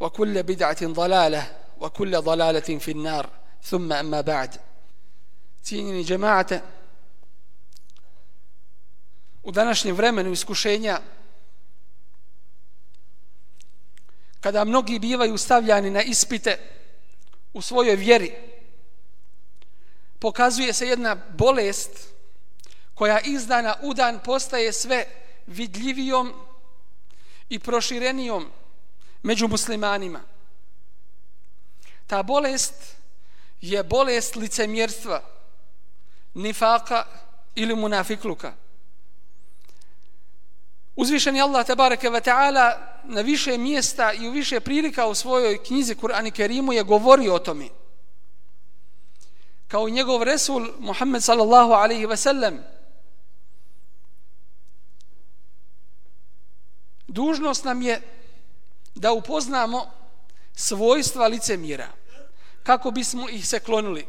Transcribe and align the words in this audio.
وكل 0.00 0.42
بدعة 0.42 0.86
ضلالة 0.86 1.56
وكل 1.80 2.20
ضلالة 2.20 2.78
في 2.78 2.90
النار 2.90 3.30
ثم 3.62 3.92
أما 3.92 4.20
بعد 4.20 4.58
cijenjeni 5.64 6.04
džemaate 6.04 6.60
u 9.42 9.50
današnjem 9.50 9.96
vremenu 9.96 10.32
iskušenja 10.32 11.00
kada 14.40 14.64
mnogi 14.64 14.98
bivaju 14.98 15.38
stavljani 15.38 15.90
na 15.90 16.02
ispite 16.02 16.58
u 17.52 17.62
svojoj 17.62 17.96
vjeri 17.96 18.34
pokazuje 20.18 20.72
se 20.72 20.86
jedna 20.86 21.14
bolest 21.14 22.08
koja 22.94 23.20
iz 23.20 23.46
dana 23.46 23.76
u 23.82 23.94
dan 23.94 24.20
postaje 24.24 24.72
sve 24.72 25.06
vidljivijom 25.46 26.32
i 27.48 27.58
proširenijom 27.58 28.50
među 29.23 29.47
muslimanima. 29.47 30.21
Ta 32.07 32.23
bolest 32.23 32.95
je 33.61 33.83
bolest 33.83 34.35
licemjerstva, 34.35 35.21
nifaka 36.33 37.05
ili 37.55 37.75
munafikluka. 37.75 38.53
Uzvišeni 40.95 41.41
Allah 41.41 41.65
tabaraka 41.65 42.09
wa 42.09 42.21
ta'ala 42.21 42.77
na 43.03 43.21
više 43.21 43.57
mjesta 43.57 44.13
i 44.13 44.27
u 44.27 44.31
više 44.31 44.59
prilika 44.59 45.07
u 45.07 45.15
svojoj 45.15 45.63
knjizi 45.63 45.95
Kur'an 45.95 46.27
i 46.27 46.31
Kerimu 46.31 46.73
je 46.73 46.83
govorio 46.83 47.35
o 47.35 47.39
tome. 47.39 47.69
Kao 49.67 49.87
i 49.87 49.91
njegov 49.91 50.23
Resul 50.23 50.67
Muhammed 50.79 51.23
sallallahu 51.23 51.71
alaihi 51.71 52.05
wa 52.05 52.15
sallam 52.15 52.59
dužnost 57.07 57.63
nam 57.63 57.81
je 57.81 58.01
da 59.03 59.11
upoznamo 59.11 59.91
svojstva 60.55 61.27
licemjera 61.27 61.87
kako 62.63 62.91
bismo 62.91 63.29
ih 63.29 63.47
se 63.47 63.59
klonili. 63.59 64.07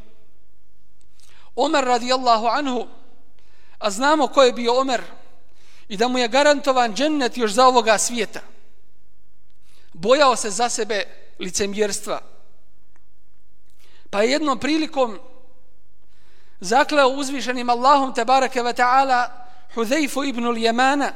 Omer 1.57 1.85
radijallahu 1.85 2.47
anhu, 2.47 2.87
a 3.79 3.91
znamo 3.91 4.29
ko 4.29 4.43
je 4.43 4.53
bio 4.53 4.81
Omer 4.81 5.03
i 5.89 5.97
da 5.97 6.09
mu 6.09 6.19
je 6.19 6.29
garantovan 6.29 6.95
džennet 6.95 7.37
još 7.37 7.51
za 7.51 7.67
ovoga 7.67 7.99
svijeta. 7.99 8.41
Bojao 9.93 10.37
se 10.37 10.51
za 10.51 10.69
sebe 10.69 11.05
licemjerstva. 11.39 12.21
Pa 14.11 14.23
je 14.23 14.31
jednom 14.31 14.59
prilikom 14.59 15.19
zakleo 16.61 17.09
uzvišenim 17.09 17.71
Allahom 17.71 18.15
tebareke 18.15 18.63
ve 18.63 18.73
ta'ala 18.73 19.29
Hudejfu 19.75 20.25
ibn 20.25 20.57
Jemana, 20.57 21.13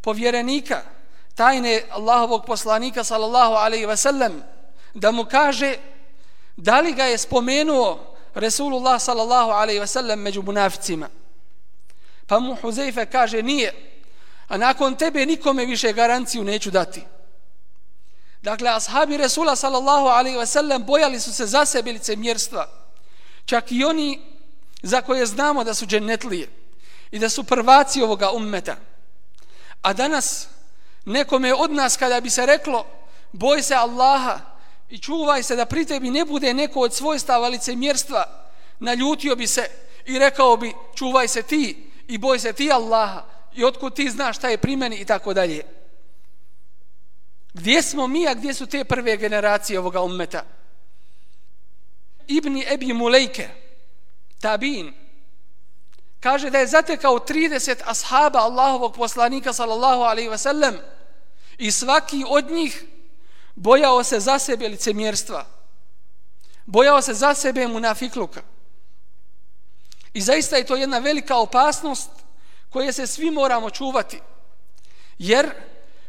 povjerenika, 0.00 0.82
tajne 1.34 1.82
Allahovog 1.90 2.46
poslanika 2.46 3.04
sallallahu 3.04 3.54
alaihi 3.54 3.86
ve 3.86 3.96
sellem 3.96 4.42
da 4.94 5.10
mu 5.10 5.24
kaže 5.24 5.76
da 6.56 6.80
li 6.80 6.92
ga 6.92 7.04
je 7.04 7.18
spomenuo 7.18 8.10
Resulullah 8.34 9.00
sallallahu 9.00 9.50
alaihi 9.50 9.80
ve 9.80 9.86
sellem 9.86 10.20
među 10.20 10.42
munaficima. 10.42 11.08
Pa 12.26 12.38
mu 12.38 12.54
Huzeife 12.54 13.06
kaže 13.06 13.42
nije, 13.42 13.72
a 14.48 14.56
nakon 14.56 14.96
tebe 14.96 15.26
nikome 15.26 15.66
više 15.66 15.92
garanciju 15.92 16.44
neću 16.44 16.70
dati. 16.70 17.02
Dakle, 18.42 18.70
ashabi 18.70 19.16
Resula 19.16 19.56
sallallahu 19.56 20.06
alaihi 20.06 20.38
ve 20.38 20.46
sellem 20.46 20.84
bojali 20.84 21.20
su 21.20 21.34
se 21.34 21.46
za 21.46 21.64
sebe 21.64 21.92
lice 21.92 22.16
mjerstva. 22.16 22.68
Čak 23.44 23.72
i 23.72 23.84
oni 23.84 24.20
za 24.82 25.02
koje 25.02 25.26
znamo 25.26 25.64
da 25.64 25.74
su 25.74 25.86
džennetlije 25.86 26.48
i 27.10 27.18
da 27.18 27.28
su 27.28 27.44
prvaci 27.44 28.02
ovoga 28.02 28.30
ummeta. 28.30 28.76
A 29.82 29.92
danas 29.92 30.48
nekome 31.04 31.54
od 31.54 31.72
nas 31.72 31.96
kada 31.96 32.20
bi 32.20 32.30
se 32.30 32.46
reklo 32.46 32.86
boj 33.32 33.62
se 33.62 33.74
Allaha 33.74 34.40
i 34.88 34.98
čuvaj 34.98 35.42
se 35.42 35.56
da 35.56 35.66
pri 35.66 35.84
tebi 35.84 36.10
ne 36.10 36.24
bude 36.24 36.54
neko 36.54 36.80
od 36.80 36.94
svojstava 36.94 37.48
licemjerstva, 37.48 38.24
naljutio 38.78 39.36
bi 39.36 39.46
se 39.46 39.70
i 40.06 40.18
rekao 40.18 40.56
bi 40.56 40.72
čuvaj 40.94 41.28
se 41.28 41.42
ti 41.42 41.90
i 42.08 42.18
boj 42.18 42.38
se 42.38 42.52
ti 42.52 42.72
Allaha 42.72 43.24
i 43.54 43.64
otkud 43.64 43.94
ti 43.94 44.10
znaš 44.10 44.36
šta 44.36 44.48
je 44.48 44.58
pri 44.58 44.76
meni 44.76 44.96
i 44.96 45.04
tako 45.04 45.34
dalje. 45.34 45.62
Gdje 47.52 47.82
smo 47.82 48.06
mi, 48.06 48.28
a 48.28 48.34
gdje 48.34 48.54
su 48.54 48.66
te 48.66 48.84
prve 48.84 49.16
generacije 49.16 49.78
ovoga 49.78 50.00
ummeta? 50.00 50.44
Ibni 52.26 52.64
Ebi 52.68 52.92
Mulejke, 52.92 53.48
Tabin, 54.40 54.94
kaže 56.20 56.50
da 56.50 56.58
je 56.58 56.66
zatekao 56.66 57.18
30 57.18 57.76
ashaba 57.84 58.38
Allahovog 58.38 58.94
poslanika 58.94 59.52
sallallahu 59.52 60.02
alaihi 60.02 60.28
ve 60.28 60.38
sellem 60.38 60.78
i 61.58 61.70
svaki 61.70 62.24
od 62.28 62.50
njih 62.50 62.84
bojao 63.54 64.04
se 64.04 64.20
za 64.20 64.38
sebe 64.38 64.68
licemjerstva. 64.68 65.46
Bojao 66.66 67.02
se 67.02 67.14
za 67.14 67.34
sebe 67.34 67.68
munafikluka. 67.68 68.42
I 70.12 70.20
zaista 70.20 70.56
je 70.56 70.66
to 70.66 70.76
jedna 70.76 70.98
velika 70.98 71.36
opasnost 71.36 72.10
koje 72.70 72.92
se 72.92 73.06
svi 73.06 73.30
moramo 73.30 73.70
čuvati. 73.70 74.20
Jer 75.18 75.50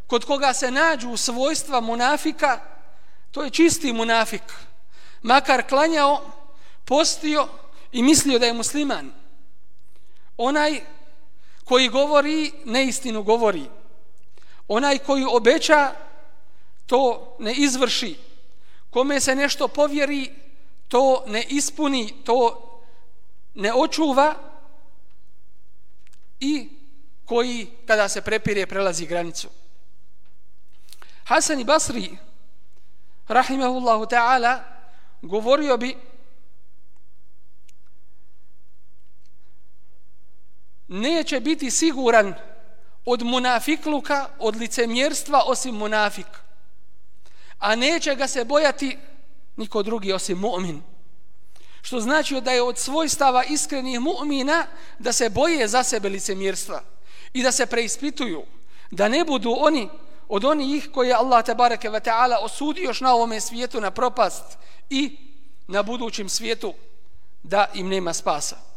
kod 0.07 0.25
koga 0.25 0.53
se 0.53 0.71
nađu 0.71 1.17
svojstva 1.17 1.81
munafika, 1.81 2.59
to 3.31 3.43
je 3.43 3.49
čisti 3.49 3.93
munafik. 3.93 4.41
Makar 5.21 5.69
klanjao, 5.69 6.31
postio 6.85 7.47
i 7.91 8.03
mislio 8.03 8.39
da 8.39 8.45
je 8.45 8.53
musliman 8.53 9.20
onaj 10.41 10.81
koji 11.65 11.89
govori 11.89 12.51
neistinu 12.65 13.23
govori. 13.23 13.65
Onaj 14.67 14.97
koji 14.97 15.25
obeća 15.29 15.91
to 16.85 17.35
ne 17.39 17.53
izvrši. 17.53 18.17
Kome 18.89 19.19
se 19.19 19.35
nešto 19.35 19.67
povjeri 19.67 20.31
to 20.87 21.23
ne 21.27 21.43
ispuni 21.49 22.13
to 22.25 22.67
ne 23.53 23.73
očuva 23.73 24.35
i 26.39 26.69
koji 27.25 27.67
kada 27.85 28.09
se 28.09 28.21
prepire 28.21 28.65
prelazi 28.65 29.05
granicu. 29.05 29.47
Hasan 31.23 31.59
i 31.59 31.63
Basri 31.63 32.17
rahimahullahu 33.27 34.05
ta'ala 34.05 34.59
govorio 35.21 35.77
bi 35.77 35.97
neće 40.91 41.39
biti 41.39 41.71
siguran 41.71 42.33
od 43.05 43.23
munafikluka, 43.23 44.27
od 44.39 44.55
licemjerstva 44.55 45.43
osim 45.45 45.75
munafik. 45.75 46.27
A 47.59 47.75
neće 47.75 48.15
ga 48.15 48.27
se 48.27 48.45
bojati 48.45 48.97
niko 49.57 49.83
drugi 49.83 50.13
osim 50.13 50.39
mu'min. 50.39 50.79
Što 51.81 51.99
znači 51.99 52.41
da 52.41 52.51
je 52.51 52.61
od 52.61 52.77
svojstava 52.77 53.43
iskrenih 53.43 53.99
mu'mina 53.99 54.65
da 54.99 55.11
se 55.11 55.29
boje 55.29 55.67
za 55.67 55.83
sebe 55.83 56.09
licemjerstva 56.09 56.83
i 57.33 57.43
da 57.43 57.51
se 57.51 57.65
preispituju, 57.65 58.43
da 58.91 59.07
ne 59.07 59.25
budu 59.25 59.55
oni 59.59 59.89
od 60.27 60.45
onih 60.45 60.89
koje 60.93 61.07
je 61.07 61.15
Allah 61.15 61.45
tabareke 61.45 61.89
ve 61.89 61.99
ta'ala 61.99 62.37
osudi 62.41 62.81
još 62.81 63.01
na 63.01 63.13
ovome 63.13 63.41
svijetu 63.41 63.81
na 63.81 63.91
propast 63.91 64.57
i 64.89 65.17
na 65.67 65.83
budućem 65.83 66.29
svijetu 66.29 66.73
da 67.43 67.65
im 67.73 67.87
nema 67.87 68.13
spasa 68.13 68.70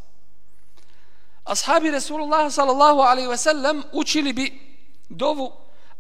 ashabi 1.45 1.91
Resulullah 1.91 2.51
sallallahu 2.51 3.01
alaihi 3.01 3.29
wa 3.29 3.37
sallam 3.37 3.83
učili 3.93 4.33
bi 4.33 4.61
dovu 5.09 5.53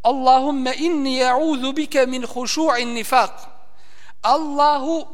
Allahumme 0.02 0.74
inni 0.76 1.18
ja'udhu 1.18 1.72
bike 1.72 2.06
min 2.06 2.26
hušu'in 2.26 2.94
nifaq 2.94 3.30
Allahu 4.22 5.06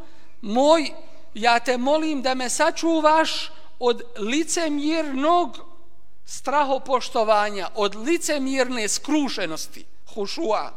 moj, 0.43 0.91
ja 1.35 1.59
te 1.59 1.77
molim 1.77 2.23
da 2.23 2.35
me 2.35 2.49
sačuvaš 2.49 3.51
od 3.79 4.03
licemjernog 4.19 5.59
strahopoštovanja, 6.25 7.69
od 7.75 7.97
licemjerne 7.97 8.89
skrušenosti, 8.89 9.85
hušua. 10.15 10.73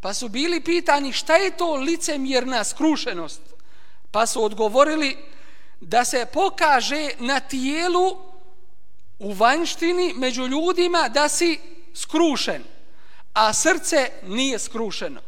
Pa 0.00 0.14
su 0.14 0.28
bili 0.28 0.60
pitani 0.60 1.12
šta 1.12 1.36
je 1.36 1.56
to 1.56 1.74
licemjerna 1.74 2.64
skrušenost? 2.64 3.40
Pa 4.10 4.26
su 4.26 4.44
odgovorili 4.44 5.16
da 5.80 6.04
se 6.04 6.26
pokaže 6.32 7.10
na 7.18 7.40
tijelu 7.40 8.31
u 9.22 9.32
vanštini 9.32 10.14
među 10.16 10.46
ljudima 10.46 11.08
da 11.08 11.28
si 11.28 11.58
skrušen, 11.94 12.62
a 13.32 13.52
srce 13.52 14.10
nije 14.22 14.58
skrušeno. 14.58 15.20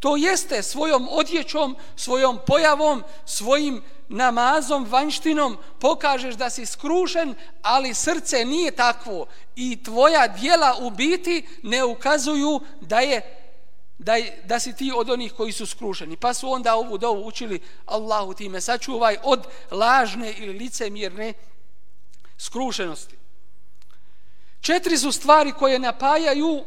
To 0.00 0.16
jeste 0.16 0.62
svojom 0.62 1.08
odjećom, 1.10 1.76
svojom 1.96 2.38
pojavom, 2.46 3.02
svojim 3.24 3.82
namazom, 4.08 4.84
vanštinom 4.84 5.58
pokažeš 5.78 6.34
da 6.34 6.50
si 6.50 6.66
skrušen, 6.66 7.34
ali 7.62 7.94
srce 7.94 8.44
nije 8.44 8.70
takvo 8.70 9.26
i 9.56 9.82
tvoja 9.82 10.28
dijela 10.28 10.76
u 10.80 10.90
biti 10.90 11.46
ne 11.62 11.84
ukazuju 11.84 12.60
da 12.80 13.00
je 13.00 13.36
da, 13.98 14.14
da 14.44 14.58
si 14.58 14.76
ti 14.76 14.92
od 14.96 15.10
onih 15.10 15.32
koji 15.32 15.52
su 15.52 15.66
skrušeni. 15.66 16.16
Pa 16.16 16.34
su 16.34 16.52
onda 16.52 16.74
ovu 16.74 16.98
dovu 16.98 17.26
učili 17.26 17.60
Allahu 17.86 18.34
ti 18.34 18.48
me 18.48 18.60
sačuvaj 18.60 19.16
od 19.22 19.46
lažne 19.70 20.34
ili 20.38 20.58
licemjerne 20.58 21.32
skrušenosti. 22.38 23.19
Četiri 24.60 24.98
su 24.98 25.12
stvari 25.12 25.52
koje 25.52 25.78
napajaju 25.78 26.64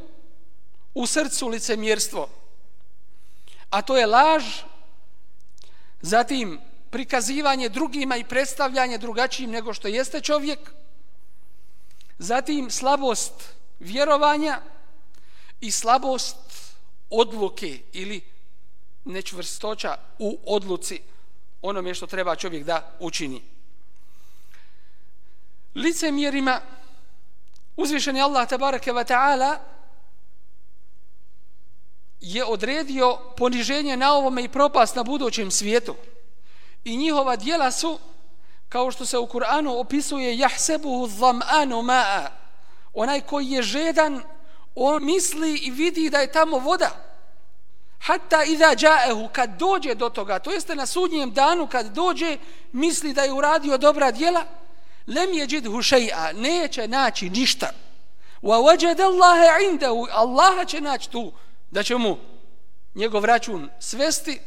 u 0.93 1.07
srcu 1.07 1.47
licemjerstvo. 1.47 2.29
A 3.69 3.81
to 3.81 3.97
je 3.97 4.05
laž, 4.05 4.43
zatim 6.01 6.59
prikazivanje 6.89 7.69
drugima 7.69 8.17
i 8.17 8.23
predstavljanje 8.23 8.97
drugačijim 8.97 9.51
nego 9.51 9.73
što 9.73 9.87
jeste 9.87 10.21
čovjek, 10.21 10.59
zatim 12.17 12.71
slabost 12.71 13.33
vjerovanja 13.79 14.61
i 15.61 15.71
slabost 15.71 16.37
odluke 17.09 17.79
ili 17.93 18.21
nečvrstoća 19.05 19.97
u 20.19 20.39
odluci 20.45 21.01
onome 21.61 21.93
što 21.93 22.07
treba 22.07 22.35
čovjek 22.35 22.63
da 22.63 22.95
učini. 22.99 23.41
Licemjerima 25.75 26.61
uzvišeni 27.75 28.21
Allah 28.21 28.49
tabaraka 28.49 28.91
wa 28.91 29.03
ta'ala 29.03 29.57
je 32.21 32.45
odredio 32.45 33.17
poniženje 33.37 33.97
na 33.97 34.13
ovome 34.13 34.43
i 34.43 34.47
propast 34.47 34.95
na 34.95 35.03
budućem 35.03 35.51
svijetu. 35.51 35.95
I 36.83 36.97
njihova 36.97 37.35
dijela 37.35 37.71
su, 37.71 37.99
kao 38.69 38.91
što 38.91 39.05
se 39.05 39.17
u 39.17 39.27
Kur'anu 39.27 39.79
opisuje, 39.79 40.37
jahsebuhu 40.37 41.07
dham'anu 41.07 41.81
ma'a. 41.81 42.27
Onaj 42.93 43.21
koji 43.21 43.49
je 43.49 43.61
žedan, 43.61 44.21
on 44.75 45.05
misli 45.05 45.57
i 45.57 45.71
vidi 45.71 46.09
da 46.09 46.17
je 46.17 46.31
tamo 46.31 46.57
voda. 46.57 46.89
Hatta 47.99 48.43
idha 48.43 48.75
džaehu, 48.75 49.29
kad 49.33 49.49
dođe 49.59 49.95
do 49.95 50.09
toga, 50.09 50.39
to 50.39 50.51
jeste 50.51 50.75
na 50.75 50.85
sudnjem 50.85 51.31
danu, 51.31 51.67
kad 51.67 51.85
dođe, 51.85 52.37
misli 52.71 53.13
da 53.13 53.21
je 53.21 53.33
uradio 53.33 53.77
dobra 53.77 54.11
dijela, 54.11 54.45
lem 55.07 55.33
je 55.33 55.47
džidhu 55.47 55.81
šeja, 55.81 56.31
neće 56.33 56.87
naći 56.87 57.29
ništa. 57.29 57.69
Wa 58.41 58.57
wajad 58.57 59.01
Allahe 59.01 59.65
indahu, 59.71 60.07
Allaha 60.11 60.65
će 60.65 60.81
naći 60.81 61.09
tu, 61.09 61.31
da 61.71 61.83
će 61.83 61.95
mu 61.95 62.17
njegov 62.95 63.25
račun 63.25 63.69
svesti, 63.79 64.39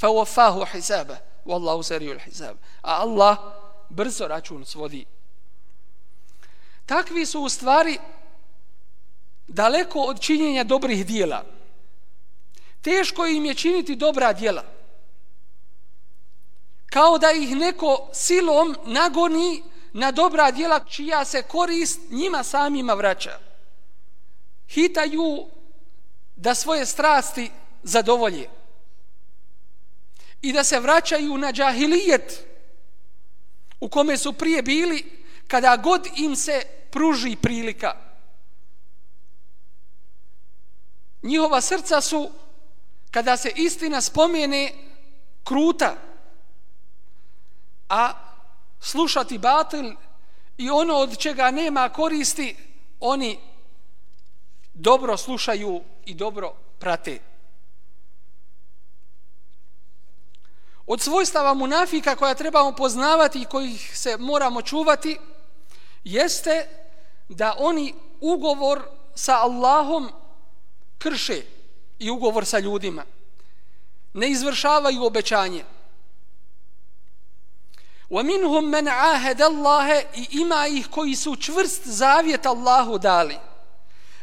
fa 0.00 0.06
wafahu 0.06 0.66
hisaba, 0.72 1.16
wallahu 1.44 1.82
sariyul 1.82 2.18
hisab. 2.24 2.56
A 2.82 2.94
Allah 2.96 3.38
brzo 3.88 4.28
račun 4.28 4.64
svodi. 4.64 5.04
Takvi 6.86 7.26
su 7.26 7.40
u 7.40 7.48
stvari 7.48 7.98
daleko 9.48 10.00
od 10.00 10.20
činjenja 10.20 10.64
dobrih 10.64 11.06
dijela. 11.06 11.44
Teško 12.82 13.26
im 13.26 13.44
je 13.44 13.54
činiti 13.54 13.96
dobra 13.96 14.32
dijela. 14.32 14.64
Kao 16.86 17.18
da 17.18 17.30
ih 17.32 17.56
neko 17.56 18.08
silom 18.12 18.76
nagoni 18.84 19.62
na 19.92 20.10
dobra 20.10 20.50
djela 20.50 20.84
čija 20.84 21.24
se 21.24 21.42
korist 21.42 22.00
njima 22.10 22.42
samima 22.42 22.94
vraća. 22.94 23.38
Hitaju 24.68 25.46
da 26.36 26.54
svoje 26.54 26.86
strasti 26.86 27.50
zadovolje 27.82 28.48
i 30.42 30.52
da 30.52 30.64
se 30.64 30.80
vraćaju 30.80 31.38
na 31.38 31.52
džahilijet 31.52 32.46
u 33.80 33.88
kome 33.88 34.16
su 34.16 34.32
prije 34.32 34.62
bili 34.62 35.24
kada 35.48 35.76
god 35.76 36.08
im 36.16 36.36
se 36.36 36.62
pruži 36.90 37.36
prilika. 37.36 37.96
Njihova 41.22 41.60
srca 41.60 42.00
su 42.00 42.30
kada 43.10 43.36
se 43.36 43.52
istina 43.56 44.00
spomene 44.00 44.72
kruta, 45.44 45.96
a 47.88 48.31
slušati 48.82 49.38
batil 49.38 49.92
i 50.58 50.70
ono 50.70 50.94
od 50.94 51.18
čega 51.18 51.50
nema 51.50 51.88
koristi, 51.88 52.56
oni 53.00 53.38
dobro 54.74 55.16
slušaju 55.16 55.80
i 56.04 56.14
dobro 56.14 56.52
prate. 56.78 57.20
Od 60.86 61.00
svojstava 61.00 61.54
munafika 61.54 62.16
koja 62.16 62.34
trebamo 62.34 62.72
poznavati 62.72 63.42
i 63.42 63.44
kojih 63.44 63.98
se 63.98 64.16
moramo 64.16 64.62
čuvati, 64.62 65.18
jeste 66.04 66.68
da 67.28 67.54
oni 67.58 67.94
ugovor 68.20 68.82
sa 69.14 69.36
Allahom 69.36 70.12
krše 70.98 71.42
i 71.98 72.10
ugovor 72.10 72.46
sa 72.46 72.58
ljudima. 72.58 73.04
Ne 74.12 74.30
izvršavaju 74.30 75.04
obećanje. 75.04 75.64
وَمِنْهُمْ 78.11 78.71
مَنْ 78.71 78.87
عَاهَدَ 78.87 79.41
اللَّهَ 79.41 80.03
I 80.15 80.27
ima 80.31 80.67
ih 80.67 80.87
koji 80.91 81.15
su 81.15 81.35
čvrst 81.35 81.87
zavjet 81.87 82.45
Allahu 82.45 82.97
dali. 82.97 83.37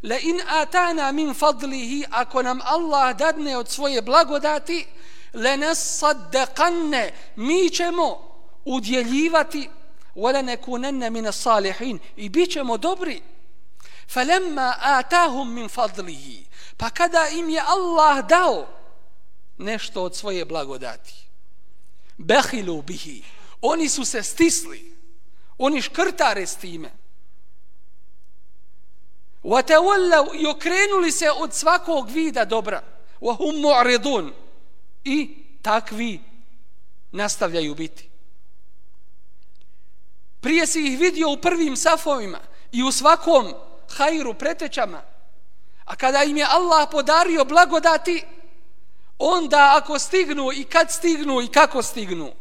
La 0.03 0.19
in 0.19 0.41
atana 0.49 1.13
min 1.13 1.35
fadlihi 1.35 2.05
ako 2.11 2.43
nam 2.43 2.61
Allah 2.65 3.17
dadne 3.17 3.57
od 3.57 3.69
svoje 3.69 4.03
blagodati 4.03 4.87
le 5.35 5.57
nas 5.57 6.03
saddaqanne 6.03 7.11
mi 7.37 7.71
ćemo 7.71 8.19
udjeljivati 8.65 9.69
wala 10.15 10.43
nakunanna 10.43 11.11
min 11.11 11.27
as-salihin 11.27 11.99
i 12.17 12.29
bićemo 12.29 12.77
dobri 12.77 13.23
falamma 14.09 14.75
atahum 14.81 15.55
min 15.55 15.69
fadlihi 15.69 16.47
pa 16.77 16.91
kada 16.91 17.29
im 17.29 17.49
je 17.49 17.61
Allah 17.67 18.27
dao 18.27 18.67
nešto 19.59 20.03
od 20.03 20.17
svoje 20.17 20.45
blagodati 20.45 21.15
bakhilu 22.19 22.83
bihi 22.83 23.25
oni 23.61 23.89
su 23.89 24.05
se 24.05 24.23
stisli 24.23 24.95
oni 25.59 25.83
škrtare 25.83 26.47
s 26.47 26.57
time 26.57 26.91
وَتَوَلَّوْا 29.45 30.35
i 30.35 30.47
okrenuli 30.47 31.13
se 31.13 31.31
od 31.31 31.55
svakog 31.55 32.11
vida 32.11 32.45
dobra 32.45 32.83
وَهُمْ 33.21 33.61
مُعْرِضُونَ 33.61 34.33
i 35.05 35.37
takvi 35.63 36.21
nastavljaju 37.13 37.75
biti. 37.75 38.09
Prije 40.41 40.67
si 40.67 40.87
ih 40.87 40.99
vidio 40.99 41.31
u 41.31 41.37
prvim 41.37 41.77
safovima 41.77 42.41
i 42.73 42.83
u 42.83 42.93
svakom 42.93 43.55
hajru 43.97 44.35
pretečama, 44.35 45.03
a 45.85 45.97
kada 45.97 46.23
im 46.23 46.37
je 46.37 46.47
Allah 46.49 46.89
podario 46.91 47.45
blagodati, 47.45 48.25
onda 49.19 49.81
ako 49.83 49.99
stignu 49.99 50.53
i 50.53 50.65
kad 50.65 50.91
stignu 50.91 51.43
i 51.43 51.49
kako 51.49 51.83
stignu, 51.83 52.33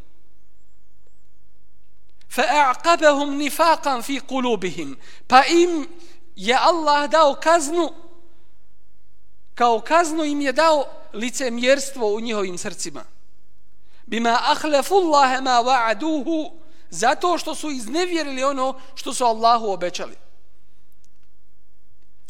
فَأَعْقَبَهُمْ 2.29 3.41
نِفَاقًا 3.41 4.01
فِي 4.01 4.19
قُلُوبِهِمْ 4.19 4.97
Pa 5.27 5.43
im 5.45 5.87
je 6.35 6.55
Allah 6.55 7.09
dao 7.09 7.35
kaznu 7.35 7.93
kao 9.55 9.79
kaznu 9.79 10.23
im 10.23 10.41
je 10.41 10.51
dao 10.51 10.85
lice 11.13 11.51
mjerstvo 11.51 12.13
u 12.13 12.19
njihovim 12.19 12.57
srcima 12.57 13.03
bima 14.05 14.39
ahlafu 14.41 14.95
Allahe 14.95 15.41
ma 15.41 15.61
wa'aduhu 15.61 16.51
zato 16.89 17.37
što 17.37 17.55
su 17.55 17.71
iznevjerili 17.71 18.43
ono 18.43 18.79
što 18.95 19.13
su 19.13 19.25
Allahu 19.25 19.71
obećali 19.71 20.15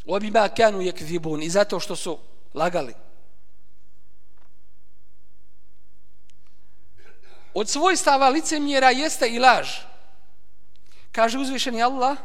wa 0.06 0.20
bima 0.20 0.50
kanu 0.50 0.82
yakzibun 0.82 1.44
i 1.44 1.50
zato 1.50 1.80
što 1.80 1.96
su 1.96 2.18
lagali 2.54 2.94
Od 7.59 7.69
svojstava 7.69 8.29
licemjera 8.29 8.91
jeste 8.91 9.29
i 9.29 9.39
laž 9.39 9.69
kaže 11.13 11.39
uzvišeni 11.39 11.83
Allah 11.83 12.17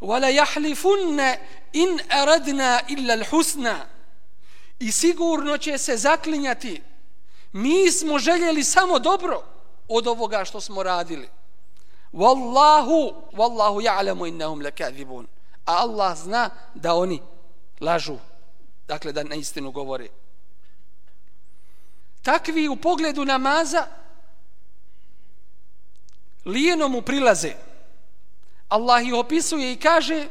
وَلَا 0.00 0.30
yahlifun 0.30 1.36
in 1.72 2.00
aradna 2.10 2.80
illa 2.88 3.14
al-husna 3.14 3.76
i 4.78 4.92
sigurno 4.92 5.58
će 5.58 5.78
se 5.78 5.96
zaklinjati 5.96 6.82
Mi 7.52 7.90
smo 7.92 8.18
željeli 8.18 8.64
samo 8.64 8.98
dobro 8.98 9.42
od 9.88 10.06
ovoga 10.06 10.44
što 10.44 10.60
smo 10.60 10.82
radili. 10.82 11.28
Wallahu, 12.12 13.14
wallahu 13.32 13.80
ja'lamu 13.82 14.28
innahum 14.28 14.62
lakadibun. 14.62 15.26
A 15.64 15.72
Allah 15.76 16.16
zna 16.16 16.50
da 16.74 16.94
oni 16.94 17.22
lažu. 17.80 18.16
Dakle, 18.88 19.12
da 19.12 19.22
na 19.22 19.34
istinu 19.34 19.70
govore. 19.70 20.08
Takvi 22.22 22.68
u 22.68 22.76
pogledu 22.76 23.24
namaza 23.24 23.86
lijeno 26.47 26.87
mu 26.87 27.01
prilaze. 27.01 27.53
Allah 28.69 29.07
ih 29.07 29.13
opisuje 29.13 29.73
i 29.73 29.79
kaže 29.79 30.27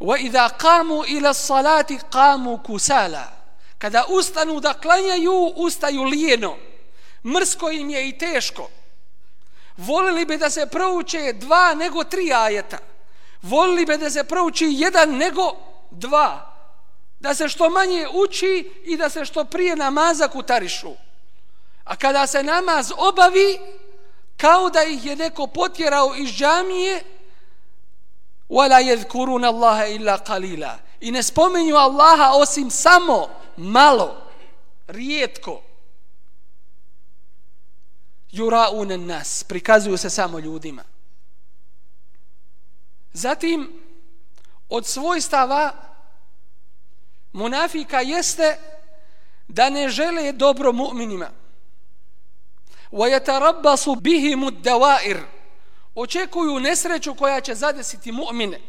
وَإِذَا 0.00 0.46
قَامُوا 0.46 1.04
إِلَى 1.04 1.30
الصَّلَاةِ 1.30 1.98
قَامُوا 2.10 2.58
كُسَالًا 2.68 3.40
Kada 3.78 4.04
ustanu 4.08 4.60
da 4.60 4.74
klanjaju, 4.74 5.52
ustaju 5.56 6.02
lijeno. 6.02 6.56
Mrsko 7.24 7.70
im 7.70 7.90
je 7.90 8.08
i 8.08 8.18
teško. 8.18 8.70
Volili 9.76 10.24
bi 10.24 10.36
da 10.36 10.50
se 10.50 10.66
prouče 10.66 11.32
dva 11.32 11.74
nego 11.74 12.04
tri 12.04 12.32
ajeta. 12.32 12.78
Volili 13.42 13.86
bi 13.86 13.96
da 13.96 14.10
se 14.10 14.24
prouči 14.24 14.66
jedan 14.70 15.16
nego 15.16 15.56
dva. 15.90 16.56
Da 17.20 17.34
se 17.34 17.48
što 17.48 17.70
manje 17.70 18.06
uči 18.12 18.72
i 18.84 18.96
da 18.96 19.08
se 19.08 19.24
što 19.24 19.44
prije 19.44 19.76
namaza 19.76 20.28
kutarišu. 20.28 20.92
A 21.84 21.96
kada 21.96 22.26
se 22.26 22.42
namaz 22.42 22.92
obavi, 22.96 23.58
kao 24.45 24.69
da 24.69 24.83
ih 24.83 25.05
je 25.05 25.15
neko 25.15 25.47
potjerao 25.47 26.15
iz 26.15 26.29
džamije, 26.29 27.03
wala 28.49 28.79
yadhkuruna 28.81 29.47
Allaha 29.47 29.85
illa 29.85 30.17
qalila. 30.27 30.77
I 30.99 31.11
ne 31.11 31.23
spominju 31.23 31.75
Allaha 31.75 32.31
osim 32.33 32.71
samo 32.71 33.29
malo, 33.57 34.17
rijetko. 34.87 35.61
Yura'un 38.31 39.05
nas, 39.05 39.43
prikazuju 39.43 39.97
se 39.97 40.09
samo 40.09 40.39
ljudima. 40.39 40.83
Zatim 43.13 43.81
od 44.69 44.85
svojstava 44.85 45.71
munafika 47.33 48.01
jeste 48.01 48.57
da 49.47 49.69
ne 49.69 49.89
žele 49.89 50.31
dobro 50.31 50.71
mu'minima. 50.71 51.44
وَيَتَرَبَّصُ 52.92 53.88
بِهِمُ 53.88 54.48
الدَّوَائِرِ 54.48 55.20
Očekuju 55.94 56.60
nesreću 56.60 57.14
koja 57.14 57.40
će 57.40 57.54
zadesiti 57.54 58.12
mu'mine. 58.12 58.60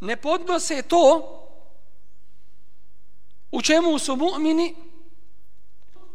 Ne 0.00 0.16
podnose 0.16 0.82
to 0.82 1.30
u 3.52 3.62
čemu 3.62 3.98
su 3.98 4.16
mu'mini 4.16 4.74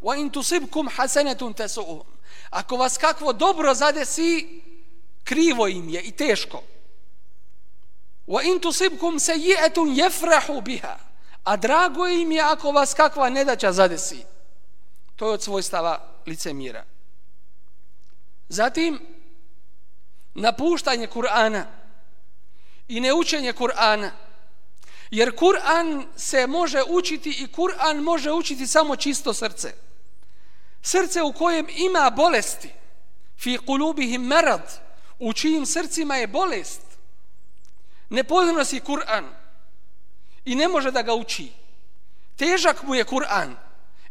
وَإِن 0.02 0.32
تُصِبْكُمْ 0.32 0.90
حَسَنَةٌ 0.90 1.54
تَسُؤُهُمْ 1.54 2.04
Ako 2.50 2.78
vas 2.78 2.98
kakvo 2.98 3.34
dobro 3.34 3.74
zadesi, 3.74 4.62
krivo 5.24 5.68
im 5.68 5.90
je 5.90 6.02
i 6.02 6.12
teško. 6.12 6.64
وَإِن 8.28 8.62
تُصِبْكُمْ 8.62 9.20
سَيِّئَةٌ 9.20 9.78
يَفْرَحُ 9.78 10.52
بِهَا 10.52 10.98
A 11.44 11.58
drago 11.58 12.08
im 12.08 12.32
je 12.32 12.42
ako 12.42 12.72
vas 12.72 12.94
kakva 12.94 13.30
nedaća 13.30 13.72
zadesi. 13.72 14.24
To 15.16 15.28
je 15.28 15.34
od 15.34 15.44
svojstava 15.44 16.00
licemira. 16.26 16.86
Zatim, 18.55 19.01
napuštanje 20.35 21.07
Kur'ana 21.07 21.65
i 22.89 23.01
neučenje 23.01 23.53
Kur'ana. 23.53 24.11
Jer 25.11 25.37
Kur'an 25.37 26.07
se 26.17 26.47
može 26.47 26.83
učiti 26.89 27.31
i 27.31 27.47
Kur'an 27.47 28.01
može 28.01 28.33
učiti 28.33 28.67
samo 28.67 28.97
čisto 28.97 29.35
srce. 29.35 29.75
Srce 30.83 31.23
u 31.23 31.33
kojem 31.33 31.67
ima 31.77 32.11
bolesti, 32.11 32.71
fi 33.39 33.59
kulubihim 33.59 34.23
merad, 34.23 34.81
u 35.19 35.33
čijim 35.33 35.67
srcima 35.67 36.17
je 36.17 36.27
bolest, 36.27 36.83
ne 38.11 38.25
podnosi 38.25 38.81
Kur'an 38.81 39.25
i 40.45 40.55
ne 40.55 40.69
može 40.69 40.91
da 40.91 41.03
ga 41.03 41.15
uči. 41.15 41.53
Težak 42.37 42.83
mu 42.83 42.95
je 42.95 43.05
Kur'an 43.05 43.55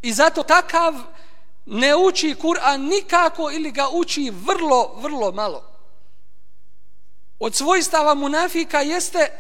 i 0.02 0.14
zato 0.14 0.44
takav 0.44 0.94
ne 1.66 1.96
uči 1.96 2.36
Kur'an 2.36 2.82
nikako 2.82 3.52
ili 3.52 3.72
ga 3.72 3.90
uči 3.90 4.32
vrlo, 4.46 4.94
vrlo 4.96 5.32
malo. 5.32 5.64
Od 7.40 7.56
svojstava 7.56 8.14
munafika 8.14 8.82
jeste 8.82 9.32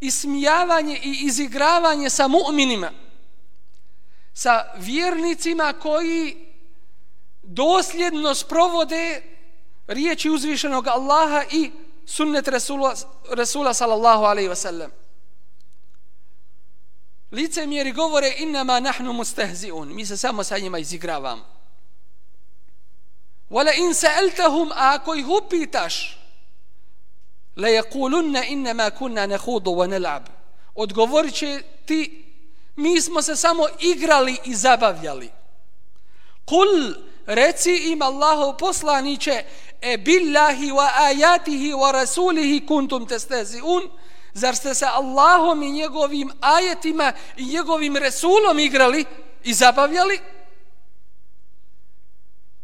ismijavanje 0.00 1.00
i 1.02 1.18
izigravanje 1.22 2.10
sa 2.10 2.28
mu'minima, 2.28 2.90
sa 4.34 4.64
vjernicima 4.76 5.72
koji 5.72 6.48
dosljedno 7.42 8.34
sprovode 8.34 9.22
riječi 9.86 10.30
uzvišenog 10.30 10.86
Allaha 10.86 11.44
i 11.50 11.70
sunnet 12.06 12.48
Resula, 12.48 12.94
Resula 13.30 13.74
sallallahu 13.74 14.24
alaihi 14.24 14.48
wasallam. 14.48 14.88
Lice 17.32 17.66
mjeri 17.66 17.92
govore 17.92 18.34
innama 18.38 18.80
nahnu 18.80 19.12
mustehzi'un. 19.12 19.94
Mi 19.94 20.06
se 20.06 20.16
samo 20.16 20.44
sa 20.44 20.58
njima 20.58 20.78
izigravamo. 20.78 21.44
Wala 23.50 23.72
in 23.78 23.94
sa'altahum 23.94 24.72
a 24.72 24.94
ako 24.94 25.14
ih 25.14 25.28
upitaš 25.28 26.18
la 27.56 27.68
yaqulunna 27.68 28.44
innama 28.48 28.90
kunna 28.90 29.26
nakhudu 29.26 29.70
wa 29.70 29.86
nal'ab. 29.86 30.22
Odgovorit 30.74 31.34
će 31.34 31.62
ti 31.86 32.24
mi 32.76 33.00
smo 33.00 33.22
se 33.22 33.36
samo 33.36 33.66
igrali 33.80 34.36
i 34.44 34.54
zabavljali. 34.54 35.30
Kul 36.44 36.94
reci 37.26 37.92
im 37.92 38.02
Allahov 38.02 38.56
poslaniće 38.56 39.44
e 39.80 39.96
billahi 39.96 40.70
wa 40.72 40.88
ayatihi 40.96 41.72
wa 41.72 41.92
rasulihi 41.92 42.66
kuntum 42.66 43.06
testezun 43.06 43.90
zar 44.38 44.56
ste 44.56 44.74
se 44.74 44.86
Allahom 44.86 45.62
i 45.62 45.70
njegovim 45.70 46.30
ajetima 46.40 47.12
i 47.36 47.44
njegovim 47.44 47.96
resulom 47.96 48.58
igrali 48.58 49.04
i 49.44 49.54
zabavljali? 49.54 50.20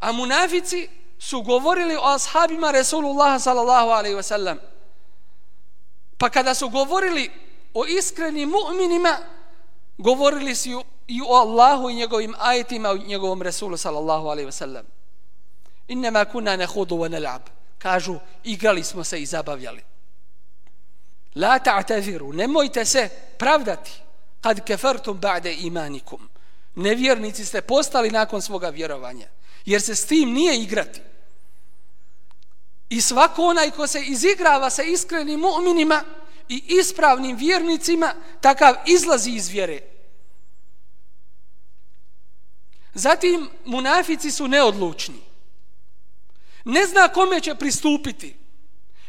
A 0.00 0.12
munafici 0.12 0.88
su 1.18 1.42
govorili 1.42 1.96
o 1.96 2.04
ashabima 2.04 2.70
Resulullah 2.70 3.42
sallallahu 3.42 3.90
alaihi 3.90 4.16
wasallam. 4.16 4.56
Pa 6.18 6.30
kada 6.30 6.54
su 6.54 6.68
govorili 6.68 7.30
o 7.74 7.86
iskrenim 7.86 8.50
mu'minima 8.50 9.16
govorili 9.98 10.54
su 10.54 10.84
i 11.06 11.20
o 11.22 11.34
Allahu 11.34 11.90
i 11.90 11.94
njegovim 11.94 12.34
ajetima 12.38 12.92
i 12.92 13.08
njegovom 13.08 13.42
Resulu 13.42 13.76
sallallahu 13.76 14.28
alaihi 14.28 14.50
wasallam. 14.50 14.82
Innama 15.88 16.24
kuna 16.24 16.56
nehudu 16.56 16.96
wa 16.96 17.08
nalab. 17.08 17.42
kažu 17.78 18.18
igrali 18.44 18.84
smo 18.84 19.04
se 19.04 19.22
i 19.22 19.26
zabavljali 19.26 19.93
la 21.34 21.58
ta'taziru 21.58 22.32
nemojte 22.32 22.84
se 22.84 23.08
pravdati 23.38 23.90
kad 24.40 24.64
kefertum 24.64 25.20
ba'de 25.20 25.56
imanikum 25.60 26.28
nevjernici 26.74 27.44
ste 27.44 27.60
postali 27.60 28.10
nakon 28.10 28.42
svoga 28.42 28.68
vjerovanja 28.68 29.26
jer 29.64 29.82
se 29.82 29.94
s 29.94 30.06
tim 30.06 30.32
nije 30.32 30.60
igrati 30.60 31.00
i 32.88 33.00
svako 33.00 33.42
onaj 33.42 33.70
ko 33.70 33.86
se 33.86 34.00
izigrava 34.00 34.70
sa 34.70 34.82
iskrenim 34.82 35.40
mu'minima 35.40 36.02
i 36.48 36.62
ispravnim 36.66 37.36
vjernicima 37.36 38.14
takav 38.40 38.74
izlazi 38.86 39.30
iz 39.30 39.48
vjere 39.48 39.94
Zatim, 42.94 43.50
munafici 43.64 44.30
su 44.30 44.48
neodlučni. 44.48 45.20
Ne 46.64 46.86
zna 46.86 47.08
kome 47.08 47.40
će 47.40 47.54
pristupiti. 47.54 48.36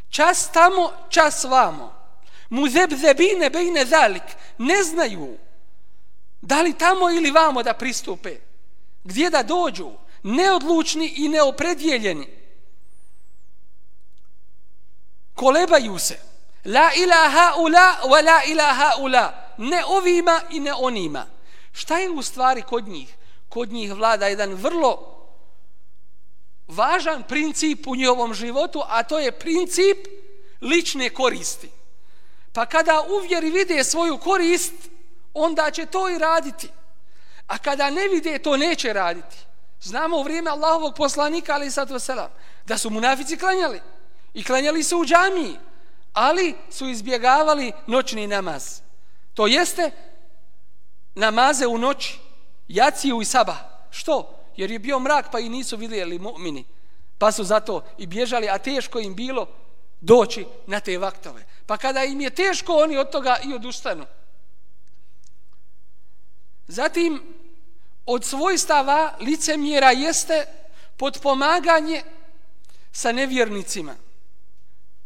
Čas 0.09 0.51
tamo, 0.51 0.91
čas 1.09 1.43
vamo. 1.43 1.93
Mu 2.49 2.67
zebine 2.69 3.49
bejne 3.49 3.85
zalik. 3.85 4.23
Ne 4.57 4.83
znaju 4.83 5.37
da 6.41 6.61
li 6.61 6.77
tamo 6.77 7.09
ili 7.09 7.31
vamo 7.31 7.63
da 7.63 7.73
pristupe. 7.73 8.37
Gdje 9.03 9.29
da 9.29 9.43
dođu. 9.43 9.91
Neodlučni 10.23 11.13
i 11.17 11.29
neopredjeljeni. 11.29 12.27
Kolebaju 15.33 15.99
se. 15.99 16.19
La 16.65 16.89
ilaha 16.95 17.53
ula 17.57 17.95
wa 18.03 18.25
la 18.25 18.43
ilaha 18.47 18.91
ula. 18.99 19.53
Ne 19.57 19.85
ovima 19.85 20.41
i 20.49 20.59
ne 20.59 20.73
onima. 20.73 21.25
Šta 21.71 21.97
je 21.97 22.09
u 22.09 22.21
stvari 22.21 22.61
kod 22.61 22.87
njih? 22.87 23.15
kod 23.55 23.71
njih 23.71 23.93
vlada 23.93 24.27
jedan 24.27 24.53
vrlo 24.53 25.15
važan 26.67 27.23
princip 27.23 27.87
u 27.87 27.95
njihovom 27.95 28.33
životu, 28.33 28.81
a 28.87 29.03
to 29.03 29.19
je 29.19 29.31
princip 29.31 30.07
lične 30.61 31.09
koristi. 31.09 31.69
Pa 32.55 32.65
kada 32.65 33.05
uvjeri 33.09 33.49
vide 33.49 33.83
svoju 33.83 34.17
korist, 34.17 34.73
onda 35.33 35.71
će 35.71 35.85
to 35.85 36.09
i 36.09 36.17
raditi. 36.17 36.69
A 37.47 37.57
kada 37.57 37.89
ne 37.89 38.07
vide, 38.07 38.39
to 38.39 38.57
neće 38.57 38.93
raditi. 38.93 39.37
Znamo 39.81 40.17
u 40.17 40.23
vrijeme 40.23 40.49
Allahovog 40.49 40.95
poslanika, 40.95 41.53
ali 41.53 41.71
sad 41.71 42.01
selam, 42.01 42.29
da 42.65 42.77
su 42.77 42.89
munafici 42.89 43.37
klanjali. 43.37 43.81
I 44.33 44.43
klanjali 44.43 44.83
su 44.83 44.97
u 44.97 45.05
džamiji, 45.05 45.55
ali 46.13 46.55
su 46.69 46.89
izbjegavali 46.89 47.71
noćni 47.87 48.27
namaz. 48.27 48.81
To 49.33 49.47
jeste 49.47 49.91
namaze 51.15 51.67
u 51.67 51.77
noći 51.77 52.19
Jaciju 52.67 53.21
i 53.21 53.25
Saba. 53.25 53.55
Što? 53.91 54.39
Jer 54.57 54.71
je 54.71 54.79
bio 54.79 54.99
mrak 54.99 55.31
pa 55.31 55.39
i 55.39 55.49
nisu 55.49 55.77
vidjeli 55.77 56.19
mu'mini. 56.19 56.63
Pa 57.17 57.31
su 57.31 57.43
zato 57.43 57.83
i 57.97 58.07
bježali, 58.07 58.49
a 58.49 58.57
teško 58.57 58.99
im 58.99 59.15
bilo 59.15 59.47
doći 60.01 60.45
na 60.67 60.79
te 60.79 60.97
vaktove. 60.97 61.45
Pa 61.65 61.77
kada 61.77 62.03
im 62.03 62.21
je 62.21 62.29
teško, 62.29 62.73
oni 62.73 62.97
od 62.97 63.11
toga 63.11 63.37
i 63.43 63.53
odustanu. 63.53 64.05
Zatim, 66.67 67.21
od 68.05 68.25
svojstava 68.25 69.15
licemjera 69.19 69.91
jeste 69.91 70.45
podpomaganje 70.97 72.03
sa 72.91 73.11
nevjernicima. 73.11 73.95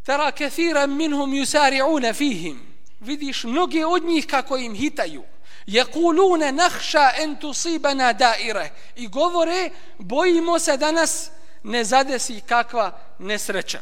Tara 0.03 0.31
kathira 0.31 0.87
minhum 0.87 1.31
yusari'una 1.31 2.13
fihim. 2.13 2.59
Vidiš 2.99 3.43
mnoge 3.43 3.85
od 3.85 4.03
njih 4.03 4.27
kako 4.27 4.57
im 4.57 4.75
hitaju. 4.75 5.23
Jekulune 5.65 6.51
nahša 6.51 7.11
en 7.17 7.35
tusibana 7.35 8.13
daire. 8.13 8.71
I 8.95 9.07
govore, 9.07 9.69
bojimo 9.97 10.59
se 10.59 10.77
da 10.77 10.91
nas 10.91 11.31
ne 11.63 11.83
zadesi 11.83 12.41
kakva 12.41 12.99
nesreća. 13.19 13.79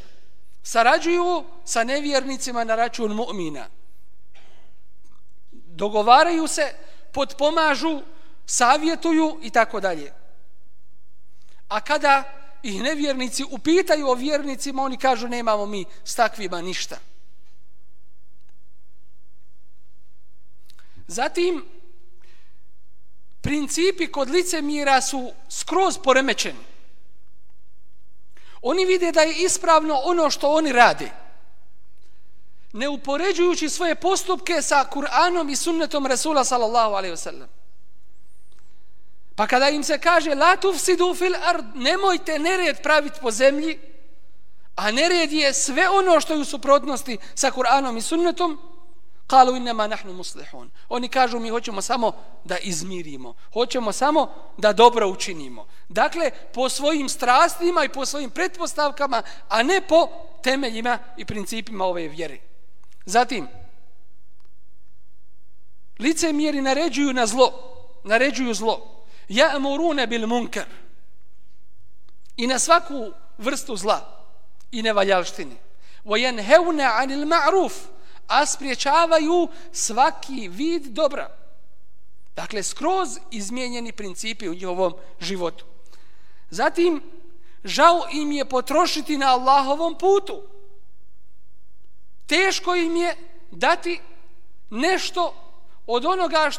Sarađuju 0.68 1.44
sa 1.66 1.84
nevjernicima 1.84 2.64
na 2.64 2.76
račun 2.76 3.12
mu'mina. 3.12 3.66
Dogovaraju 5.52 6.48
se, 6.48 6.74
potpomažu, 7.12 8.02
savjetuju 8.46 9.40
i 9.44 9.50
tako 9.50 9.80
dalje. 9.80 10.14
A 11.68 11.82
kada 11.82 12.24
ih 12.64 12.82
nevjernici 12.82 13.44
upitaju 13.52 14.08
o 14.08 14.14
vjernicima, 14.14 14.84
oni 14.84 14.98
kažu 14.98 15.28
nemamo 15.28 15.66
mi 15.66 15.86
s 16.04 16.16
takvima 16.16 16.62
ništa. 16.62 16.98
Zatim, 21.08 21.66
principi 23.42 24.12
kod 24.12 24.30
lice 24.30 24.62
mira 24.62 25.02
su 25.02 25.32
skroz 25.50 25.98
poremećeni. 26.04 26.77
Oni 28.62 28.86
vide 28.86 29.12
da 29.12 29.22
je 29.22 29.34
ispravno 29.34 29.96
ono 30.04 30.30
što 30.30 30.50
oni 30.50 30.72
radi. 30.72 31.12
Ne 32.74 32.90
upoređujući 32.90 33.70
svoje 33.70 33.96
postupke 33.96 34.62
sa 34.62 34.86
Kur'anom 34.92 35.52
i 35.52 35.56
sunnetom 35.56 36.06
Rasula 36.06 36.44
sallallahu 36.44 36.94
alaihi 36.94 37.16
wasallam. 37.16 37.48
Pa 39.36 39.48
kada 39.48 39.70
im 39.70 39.84
se 39.84 40.00
kaže 40.00 40.36
la 40.36 40.56
tufsidu 40.56 41.16
fil 41.16 41.36
ard, 41.44 41.66
nemojte 41.76 42.40
nered 42.40 42.82
praviti 42.84 43.20
po 43.22 43.32
zemlji, 43.32 43.80
a 44.76 44.92
nered 44.92 45.34
je 45.34 45.54
sve 45.54 45.90
ono 45.90 46.20
što 46.20 46.34
je 46.34 46.40
u 46.40 46.46
suprotnosti 46.46 47.18
sa 47.36 47.52
Kur'anom 47.52 47.98
i 47.98 48.02
sunnetom, 48.02 48.60
kalu 49.28 49.56
innama 49.56 49.88
nahnu 49.88 50.14
muslihun. 50.14 50.72
Oni 50.90 51.10
kažu 51.10 51.40
mi 51.40 51.50
hoćemo 51.50 51.82
samo 51.82 52.12
da 52.44 52.58
izmirimo, 52.58 53.34
hoćemo 53.54 53.92
samo 53.92 54.34
da 54.58 54.74
dobro 54.74 55.08
učinimo. 55.08 55.68
Dakle, 55.90 56.32
po 56.54 56.70
svojim 56.70 57.10
strastima 57.10 57.84
i 57.84 57.90
po 57.90 58.06
svojim 58.06 58.30
pretpostavkama, 58.30 59.22
a 59.50 59.64
ne 59.64 59.82
po 59.82 60.08
temeljima 60.44 61.00
i 61.18 61.26
principima 61.26 61.86
ove 61.86 62.08
vjere. 62.08 62.38
Zatim, 63.06 63.48
lice 66.00 66.34
mjeri 66.34 66.62
naređuju 66.62 67.14
na 67.14 67.28
zlo, 67.28 67.52
naređuju 68.04 68.54
zlo 68.54 68.98
ja'muruna 69.30 70.08
bil 70.08 70.28
munkar 70.28 70.66
i 72.38 72.48
na 72.48 72.60
svaku 72.60 73.12
vrstu 73.38 73.76
zla 73.76 74.26
i 74.72 74.82
nevaljalštine 74.82 75.56
wa 76.06 76.18
yanhauna 76.18 76.92
'anil 76.96 77.26
ma'ruf 77.26 77.74
a 78.28 78.46
spriječavaju 78.46 79.48
svaki 79.72 80.48
vid 80.48 80.86
dobra 80.86 81.30
dakle 82.36 82.64
skroz 82.64 83.10
izmijenjeni 83.32 83.92
principi 83.92 84.50
u 84.50 84.54
njihovom 84.54 84.94
životu 85.20 85.66
zatim 86.50 87.02
žao 87.64 88.08
im 88.12 88.32
je 88.32 88.46
potrošiti 88.46 89.18
na 89.18 89.28
Allahovom 89.28 89.98
putu 89.98 90.42
teško 92.26 92.76
im 92.76 92.96
je 92.96 93.16
dati 93.52 94.00
nešto 94.70 95.34
od 95.88 96.06
onoga 96.06 96.52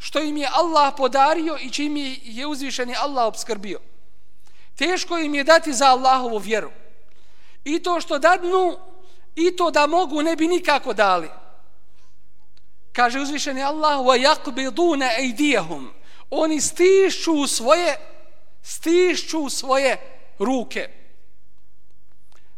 što 0.00 0.20
im 0.20 0.36
je 0.36 0.48
Allah 0.52 0.94
podario 0.96 1.58
i 1.60 1.70
čim 1.70 1.96
je 2.22 2.46
uzvišeni 2.46 2.94
Allah 2.96 3.26
obskrbio. 3.26 3.80
Teško 4.76 5.18
im 5.18 5.34
je 5.34 5.44
dati 5.44 5.72
za 5.72 5.86
Allahovu 5.86 6.38
vjeru. 6.38 6.70
I 7.64 7.82
to 7.82 8.00
što 8.00 8.18
dadnu, 8.18 8.78
i 9.46 9.56
to 9.56 9.70
da 9.70 9.86
mogu, 9.86 10.22
ne 10.22 10.36
bi 10.36 10.48
nikako 10.48 10.92
dali. 10.92 11.28
Kaže 12.92 13.20
uzvišeni 13.20 13.62
Allah, 13.62 14.00
wa 14.00 14.16
yaqbiduna. 14.16 15.08
Oni 16.30 16.60
stišću 16.60 17.46
svoje 17.46 17.96
stišću 18.62 19.48
svoje 19.48 19.96
ruke. 20.38 20.88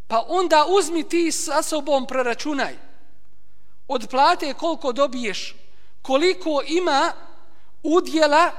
Pa 0.07 0.25
onda 0.29 0.66
uzmi 0.68 1.09
ti 1.09 1.33
sa 1.33 1.62
sobom 1.62 2.07
preračunaj. 2.07 2.75
Od 3.88 4.09
plate 4.11 4.55
koliko 4.55 4.92
dobiješ, 4.92 5.55
koliko 6.03 6.62
ima 6.66 7.12
udjela 7.83 8.51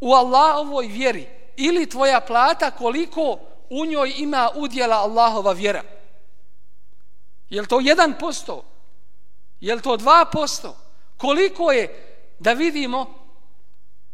u 0.00 0.12
Allahovoj 0.12 0.86
vjeri 0.86 1.28
ili 1.56 1.88
tvoja 1.88 2.20
plata 2.20 2.70
koliko 2.70 3.38
u 3.70 3.86
njoj 3.86 4.12
ima 4.16 4.50
udjela 4.54 4.96
Allahova 4.96 5.52
vjera. 5.52 5.82
Je 7.50 7.66
to 7.66 7.76
1%? 7.76 8.62
Je 9.60 9.80
to 9.80 9.96
2%? 9.96 10.72
Koliko 11.16 11.72
je 11.72 12.16
da 12.38 12.52
vidimo 12.52 13.26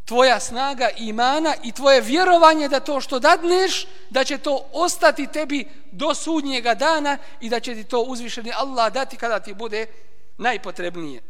tvoja 0.05 0.39
snaga 0.39 0.89
imana 0.97 1.55
i 1.63 1.71
tvoje 1.71 2.01
vjerovanje 2.01 2.67
da 2.67 2.79
to 2.79 3.01
što 3.01 3.19
dadneš, 3.19 3.87
da 4.09 4.23
će 4.23 4.37
to 4.37 4.65
ostati 4.73 5.27
tebi 5.27 5.67
do 5.91 6.13
sudnjega 6.13 6.73
dana 6.75 7.17
i 7.41 7.49
da 7.49 7.59
će 7.59 7.73
ti 7.75 7.83
to 7.83 8.01
uzvišeni 8.01 8.51
Allah 8.55 8.93
dati 8.93 9.17
kada 9.17 9.39
ti 9.39 9.53
bude 9.53 9.85
najpotrebnije. 10.37 11.21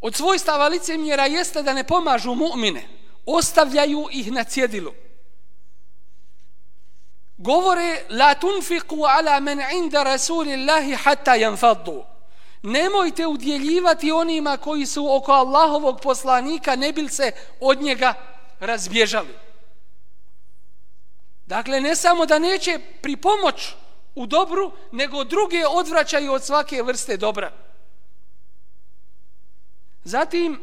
Od 0.00 0.14
svojstava 0.14 0.68
licemjera 0.68 1.26
jeste 1.26 1.62
da 1.62 1.72
ne 1.72 1.84
pomažu 1.84 2.30
mu'mine, 2.30 2.82
ostavljaju 3.26 4.08
ih 4.12 4.32
na 4.32 4.44
cjedilu. 4.44 4.92
Govore, 7.40 8.04
la 8.10 8.34
tunfiku 8.34 9.04
ala 9.06 9.40
men 9.40 9.60
inda 9.72 10.02
rasulillahi 10.02 10.92
hatta 10.92 11.34
janfaddu. 11.34 12.04
Nemojte 12.62 13.26
udjeljivati 13.26 14.12
onima 14.12 14.56
koji 14.56 14.86
su 14.86 15.16
oko 15.16 15.32
Allahovog 15.32 16.00
poslanika, 16.00 16.76
ne 16.76 16.92
bil 16.92 17.08
se 17.08 17.32
od 17.60 17.82
njega 17.82 18.14
razbježali. 18.60 19.34
Dakle, 21.46 21.80
ne 21.80 21.96
samo 21.96 22.26
da 22.26 22.38
neće 22.38 22.78
pripomoć 23.02 23.74
u 24.14 24.26
dobru, 24.26 24.72
nego 24.92 25.24
druge 25.24 25.66
odvraćaju 25.66 26.32
od 26.32 26.44
svake 26.44 26.82
vrste 26.82 27.16
dobra. 27.16 27.52
Zatim, 30.04 30.60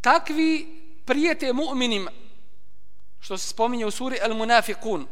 takvi 0.00 0.80
prijete 1.04 1.52
mu'minima, 1.52 2.10
što 3.20 3.38
se 3.38 3.48
spominje 3.48 3.86
u 3.86 3.90
suri 3.90 4.18
Al-Munafiqun, 4.22 5.06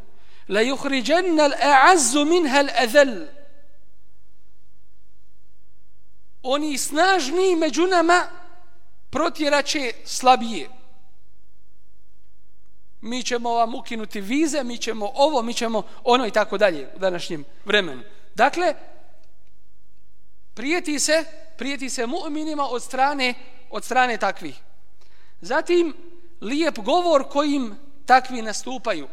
la 0.51 0.61
yukhrijanna 0.61 1.43
al-a'azzu 1.49 2.25
minha 2.25 2.59
al-adhall. 2.63 3.27
Oni 6.43 6.77
snažni 6.77 7.55
među 7.55 7.87
nama 7.87 8.27
protjeraće 9.09 9.93
slabije. 10.05 10.69
Mi 13.01 13.23
ćemo 13.23 13.53
vam 13.53 13.75
ukinuti 13.75 14.21
vize, 14.21 14.63
mi 14.63 14.77
ćemo 14.77 15.11
ovo, 15.15 15.41
mi 15.41 15.53
ćemo 15.53 15.83
ono 16.03 16.27
i 16.27 16.31
tako 16.31 16.57
dalje 16.57 16.89
u 16.95 16.99
današnjem 16.99 17.45
vremenu. 17.65 18.03
Dakle, 18.35 18.75
prijeti 20.53 20.99
se 20.99 21.25
prijeti 21.57 21.89
se 21.89 22.07
mu'minima 22.07 22.67
od 22.69 22.83
strane 22.83 23.33
od 23.69 23.83
strane 23.83 24.17
takvih. 24.17 24.59
Zatim 25.41 25.93
lijep 26.41 26.79
govor 26.79 27.29
kojim 27.29 27.75
takvi 28.05 28.41
nastupaju. 28.41 29.07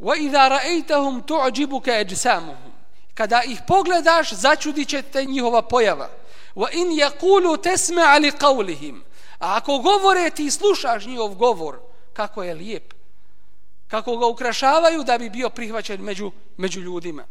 وَإِذَا 0.00 0.48
رَأَيْتَهُمْ 0.48 1.20
تُعْجِبُكَ 1.20 1.88
أَجْسَامُهُمْ. 1.88 2.72
Kada 3.14 3.42
ih 3.42 3.58
pogledaš, 3.66 4.32
začudit 4.32 4.88
će 4.88 5.02
te 5.02 5.24
njihova 5.24 5.62
pojava. 5.62 6.08
وَإِنْ 6.56 6.92
يَقُولُ 6.92 7.56
تَسْمَعَ 7.62 8.18
لِقَوْلِهِمْ. 8.18 9.00
A 9.38 9.56
ako 9.56 9.78
govore 9.78 10.30
ti 10.30 10.50
slušaš 10.50 11.06
njihov 11.06 11.34
govor, 11.34 11.78
kako 12.12 12.42
je 12.42 12.54
lijep. 12.54 12.94
Kako 13.88 14.16
ga 14.16 14.26
ukrašavaju 14.26 15.04
da 15.04 15.18
bi 15.18 15.30
bio 15.30 15.50
prihvaćen 15.50 16.00
među, 16.00 16.30
među 16.56 16.80
ljudima 16.80 17.24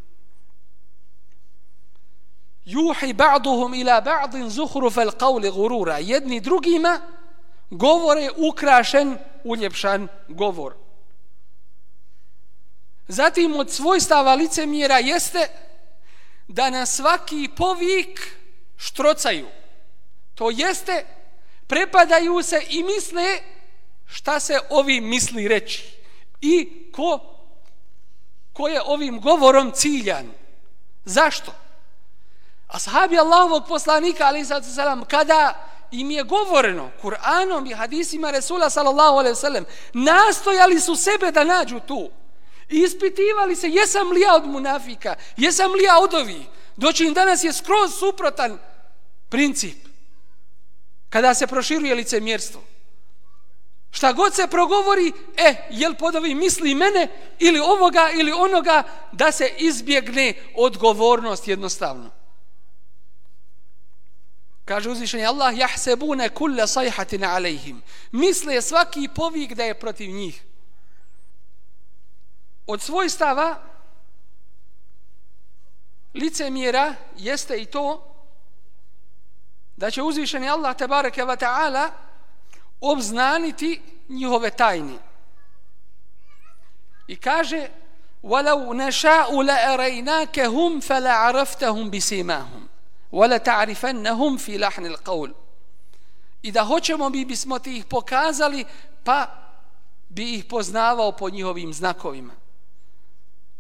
juhi 2.65 3.13
ba'duhum 3.13 3.76
ila 3.76 4.02
ba'din 4.02 4.49
zuhruf 4.49 4.97
al 4.97 5.12
qawli 5.12 5.52
gurura 5.52 5.97
jedni 5.97 6.39
drugima 6.39 6.99
govore 7.69 8.30
ukrašen 8.38 9.17
uljepšan 9.43 10.08
govor 10.28 10.73
zatim 13.08 13.56
od 13.56 13.72
svojstava 13.72 14.36
licemjera 14.36 14.98
jeste 14.98 15.48
da 16.48 16.70
na 16.70 16.86
svaki 16.86 17.50
povik 17.58 18.38
štrocaju 18.78 19.48
To 20.36 20.50
jeste, 20.50 21.06
prepadaju 21.68 22.44
se 22.44 22.62
i 22.70 22.84
misle 22.84 23.39
šta 24.06 24.39
se 24.39 24.60
ovi 24.70 25.02
misli 25.02 25.48
reći 25.48 25.98
i 26.42 26.84
ko, 26.92 27.20
ko 28.54 28.68
je 28.68 28.82
ovim 28.82 29.22
govorom 29.22 29.72
ciljan. 29.72 30.32
Zašto? 31.06 31.54
Ashabi 32.68 33.20
Allahovog 33.20 33.63
poslanika, 33.68 34.26
ali 34.26 34.46
sad 34.46 34.66
salam, 34.76 35.06
kada 35.06 35.70
im 35.92 36.12
je 36.12 36.24
govoreno 36.24 36.92
Kur'anom 37.02 37.72
i 37.72 37.74
hadisima 37.74 38.32
Resula 38.32 38.70
sallallahu 38.70 39.18
alaihi 39.18 39.36
sallam, 39.36 39.66
nastojali 39.94 40.80
su 40.80 40.96
sebe 40.96 41.32
da 41.32 41.44
nađu 41.44 41.80
tu. 41.80 42.10
I 42.69 42.80
ispitivali 42.80 43.56
se, 43.56 43.69
jesam 43.69 44.12
li 44.12 44.21
ja 44.21 44.36
od 44.36 44.45
munafika, 44.45 45.15
jesam 45.38 45.71
li 45.71 45.84
ja 45.84 45.99
od 45.99 46.13
ovih. 46.13 46.47
Doći 46.78 47.06
im 47.06 47.13
danas 47.13 47.43
je 47.43 47.54
skroz 47.54 47.93
suprotan 47.99 48.60
princip. 49.30 49.78
Kada 51.10 51.34
se 51.34 51.47
proširuje 51.47 51.95
licemjerstvo. 51.95 52.63
Šta 53.91 54.13
god 54.13 54.36
se 54.36 54.47
progovori, 54.47 55.12
e, 55.38 55.56
jel 55.69 55.93
pod 55.95 56.15
ovim 56.15 56.38
misli 56.38 56.76
mene 56.76 57.08
ili 57.39 57.60
ovoga 57.60 58.10
ili 58.13 58.32
onoga 58.32 58.84
da 59.12 59.32
se 59.32 59.52
izbjegne 59.58 60.34
odgovornost 60.56 61.47
jednostavno. 61.47 62.12
Kaže 64.65 64.89
uzvišenje 64.89 65.26
Allah, 65.26 65.58
jahsebune 65.58 66.30
kulle 66.30 66.67
sajhatina 66.67 67.36
alejhim. 67.36 67.82
Misle 68.12 68.62
svaki 68.62 69.10
povik 69.15 69.54
da 69.54 69.63
je 69.63 69.80
protiv 69.80 70.10
njih. 70.10 70.43
Od 72.67 72.82
svojstava 72.82 73.60
licemjera 76.13 76.95
jeste 77.17 77.62
i 77.62 77.65
to 77.65 78.13
da 79.78 79.91
će 79.91 80.02
uzvišeni 80.02 80.49
Allah 80.49 80.78
tabareke 80.78 81.23
wa 81.23 81.38
ta'ala 81.38 81.89
obznaniti 82.82 83.82
njihove 84.10 84.49
tajne. 84.49 84.97
I 87.08 87.15
kaže 87.15 87.69
وَلَوْ 88.23 88.73
نَشَاءُ 88.73 89.41
لَأَرَيْنَاكَهُمْ 89.41 90.80
فَلَعَرَفْتَهُمْ 90.80 91.89
بِسِمَاهُمْ 91.91 92.67
وَلَتَعْرِفَنَّهُمْ 93.12 94.38
fi 94.38 94.58
lahnil 94.58 94.97
qawl 95.04 95.34
I 96.41 96.52
da 96.52 96.63
hoćemo 96.63 97.10
bi 97.10 97.26
bismo 97.26 97.60
ti 97.60 97.78
ih 97.78 97.86
pokazali, 97.86 98.65
pa 99.04 99.28
bi 100.10 100.36
ih 100.36 100.45
poznavao 100.45 101.12
po 101.12 101.30
njihovim 101.30 101.73
znakovima. 101.73 102.34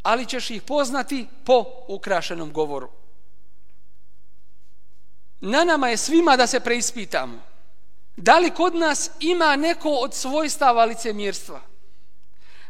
Ali 0.03 0.25
ćeš 0.25 0.49
ih 0.49 0.61
poznati 0.61 1.27
po 1.45 1.65
ukrašenom 1.87 2.53
govoru. 2.53 2.89
Na 5.41 5.63
nama 5.63 5.89
je 5.89 5.97
svima 5.97 6.37
da 6.37 6.47
se 6.47 6.59
preispitamo. 6.59 7.39
Da 8.17 8.39
li 8.39 8.51
kod 8.51 8.75
nas 8.75 9.11
ima 9.19 9.55
neko 9.55 9.89
od 9.89 10.13
svojstava 10.13 10.85
licemjerstva? 10.85 11.61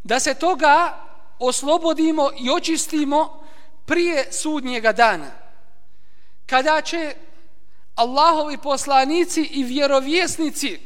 Da 0.03 0.19
se 0.19 0.33
toga 0.33 0.99
oslobodimo 1.39 2.29
i 2.39 2.49
očistimo 2.49 3.43
prije 3.85 4.31
sudnjega 4.31 4.91
dana. 4.91 5.31
Kada 6.45 6.81
će 6.81 7.15
Allahovi 7.95 8.57
poslanici 8.57 9.41
i 9.41 9.63
vjerovjesnici 9.63 10.79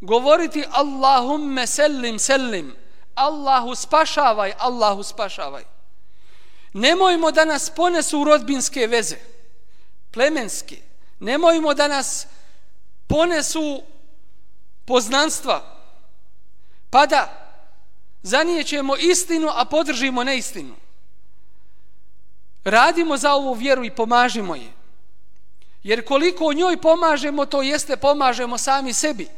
govoriti 0.00 0.64
Allahumme 0.70 1.66
sellim 1.66 2.18
sellim 2.18 2.83
Allahu 3.14 3.74
spašavaj, 3.74 4.52
Allahu 4.58 5.02
spašavaj. 5.02 5.64
Nemojmo 6.72 7.30
da 7.30 7.44
nas 7.44 7.70
ponesu 7.70 8.24
rodbinske 8.24 8.86
veze, 8.86 9.16
plemenske. 10.10 10.76
Nemojmo 11.20 11.74
da 11.74 11.88
nas 11.88 12.26
ponesu 13.06 13.82
poznanstva, 14.84 15.76
pa 16.90 17.06
da 17.06 17.44
zanijećemo 18.22 18.96
istinu, 18.96 19.48
a 19.54 19.64
podržimo 19.64 20.24
neistinu. 20.24 20.74
Radimo 22.64 23.16
za 23.16 23.32
ovu 23.32 23.52
vjeru 23.52 23.84
i 23.84 23.90
pomažimo 23.90 24.54
je. 24.54 24.72
Jer 25.82 26.04
koliko 26.04 26.52
njoj 26.52 26.80
pomažemo, 26.80 27.46
to 27.46 27.62
jeste 27.62 27.96
pomažemo 27.96 28.58
sami 28.58 28.92
sebi. 28.92 29.28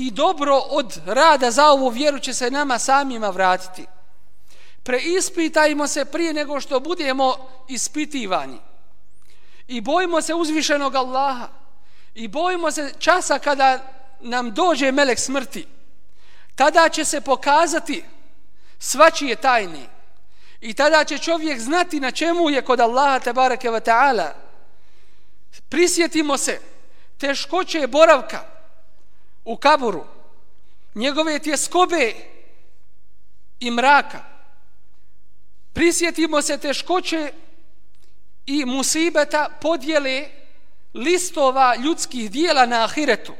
I 0.00 0.10
dobro 0.10 0.56
od 0.56 1.00
rada 1.06 1.50
za 1.50 1.66
ovu 1.66 1.88
vjeru 1.88 2.18
će 2.18 2.34
se 2.34 2.50
nama 2.50 2.78
samima 2.78 3.30
vratiti. 3.30 3.86
Preispitajmo 4.82 5.86
se 5.86 6.04
prije 6.04 6.32
nego 6.34 6.60
što 6.60 6.80
budemo 6.80 7.36
ispitivani. 7.68 8.58
I 9.68 9.80
bojimo 9.80 10.20
se 10.20 10.34
uzvišenog 10.34 10.94
Allaha. 10.94 11.48
I 12.14 12.28
bojimo 12.28 12.70
se 12.70 12.92
časa 12.98 13.38
kada 13.38 13.78
nam 14.20 14.54
dođe 14.54 14.92
melek 14.92 15.18
smrti. 15.18 15.66
Tada 16.54 16.88
će 16.88 17.04
se 17.04 17.20
pokazati 17.20 18.04
svačije 18.78 19.36
tajne. 19.36 19.86
I 20.60 20.74
tada 20.74 21.04
će 21.04 21.18
čovjek 21.18 21.60
znati 21.60 22.00
na 22.00 22.10
čemu 22.10 22.50
je 22.50 22.62
kod 22.62 22.80
Allaha 22.80 23.18
tebareke 23.18 23.70
wa 23.70 23.80
ta'ala. 23.80 24.30
Prisjetimo 25.68 26.38
se 26.38 26.60
teškoće 27.18 27.86
boravka 27.86 28.57
u 29.48 29.56
kaburu, 29.56 30.04
njegove 30.94 31.38
tjeskobe 31.38 32.12
i 33.60 33.70
mraka. 33.70 34.24
Prisjetimo 35.72 36.42
se 36.42 36.58
teškoće 36.58 37.32
i 38.46 38.64
musibeta 38.64 39.48
podjele 39.60 40.28
listova 40.94 41.76
ljudskih 41.76 42.30
dijela 42.30 42.66
na 42.66 42.84
ahiretu. 42.84 43.32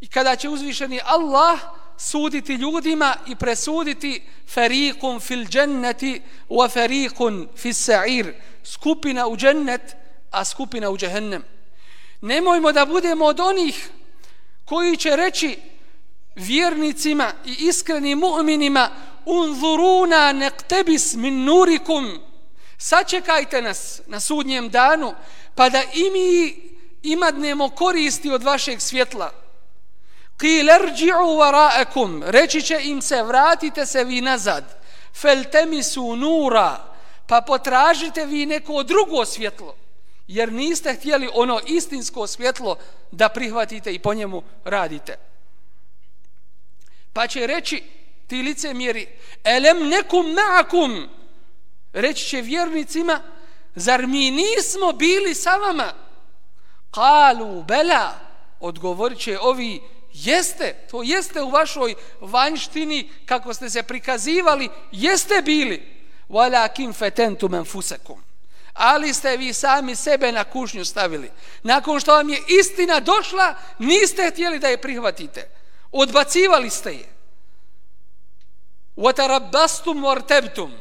I 0.00 0.06
kada 0.06 0.36
će 0.36 0.48
uzvišeni 0.48 1.00
Allah 1.04 1.60
suditi 1.98 2.54
ljudima 2.54 3.16
i 3.26 3.36
presuditi 3.36 4.22
fariqun 4.54 5.20
fil 5.20 5.46
jannati 5.52 6.22
wa 6.48 6.68
fariqun 6.68 7.48
fis 7.56 7.88
sa'ir 7.88 8.34
skupina 8.64 9.26
u 9.26 9.36
džennet 9.36 9.96
a 10.30 10.44
skupina 10.44 10.90
u 10.90 10.98
džehennem 10.98 11.44
nemojmo 12.20 12.72
da 12.72 12.86
budemo 12.86 13.24
od 13.24 13.40
onih 13.40 13.90
koji 14.70 14.96
će 14.96 15.16
reći 15.16 15.58
vjernicima 16.34 17.32
i 17.44 17.56
iskrenim 17.58 18.18
mu'minima 18.18 18.88
unzuruna 19.26 20.32
nektebis 20.32 21.14
min 21.14 21.44
nurikum. 21.44 22.20
Sačekajte 22.78 23.62
nas 23.62 24.00
na 24.06 24.20
sudnjem 24.20 24.68
danu 24.68 25.14
pa 25.54 25.68
da 25.68 25.82
i 25.94 26.10
mi 26.10 26.56
imadnemo 27.02 27.68
koristi 27.68 28.30
od 28.30 28.42
vašeg 28.42 28.80
svjetla. 28.80 29.30
Qil 30.38 30.68
erđi'u 30.68 31.36
wara'akum, 31.40 32.22
reći 32.26 32.62
će 32.62 32.80
im 32.82 33.02
se 33.02 33.22
vratite 33.22 33.86
se 33.86 34.04
vi 34.04 34.20
nazad. 34.20 34.64
Feltemisu 35.14 36.16
nura, 36.16 36.94
pa 37.26 37.40
potražite 37.40 38.26
vi 38.26 38.46
neko 38.46 38.82
drugo 38.82 39.24
svjetlo, 39.24 39.76
jer 40.30 40.52
niste 40.52 40.94
htjeli 40.94 41.28
ono 41.34 41.60
istinsko 41.66 42.26
svjetlo 42.26 42.76
da 43.10 43.28
prihvatite 43.28 43.92
i 43.92 43.98
po 43.98 44.14
njemu 44.14 44.42
radite. 44.64 45.16
Pa 47.12 47.26
će 47.26 47.46
reći 47.46 47.82
ti 48.26 48.42
lice 48.42 48.74
mjeri, 48.74 49.08
elem 49.44 49.88
nekum 49.88 50.26
ma'akum, 50.26 51.08
reći 51.92 52.26
će 52.26 52.40
vjernicima, 52.40 53.20
zar 53.74 54.06
mi 54.06 54.30
nismo 54.30 54.92
bili 54.92 55.34
sa 55.34 55.56
vama? 55.56 55.92
Kalu, 56.90 57.62
bela, 57.62 58.14
odgovorit 58.60 59.18
će 59.18 59.38
ovi 59.38 59.80
Jeste, 60.12 60.86
to 60.90 61.02
jeste 61.02 61.42
u 61.42 61.50
vašoj 61.50 61.94
vanjštini 62.20 63.10
kako 63.26 63.54
ste 63.54 63.70
se 63.70 63.82
prikazivali, 63.82 64.68
jeste 64.92 65.42
bili. 65.44 66.02
Walakin 66.28 66.92
fetentum 66.92 67.54
enfusekum. 67.54 68.29
Ali 68.80 69.14
ste 69.14 69.36
vi 69.36 69.52
sami 69.52 69.96
sebe 69.96 70.32
na 70.32 70.44
kušnju 70.44 70.84
stavili. 70.84 71.30
Nakon 71.62 72.00
što 72.00 72.14
vam 72.14 72.28
je 72.28 72.42
istina 72.48 73.00
došla, 73.00 73.54
niste 73.78 74.30
htjeli 74.30 74.58
da 74.58 74.68
je 74.68 74.80
prihvatite. 74.80 75.48
Odbacivali 75.92 76.70
ste 76.70 76.92
je. 76.92 77.08
Watarabastum 78.96 79.94
mortebtum. 79.94 80.72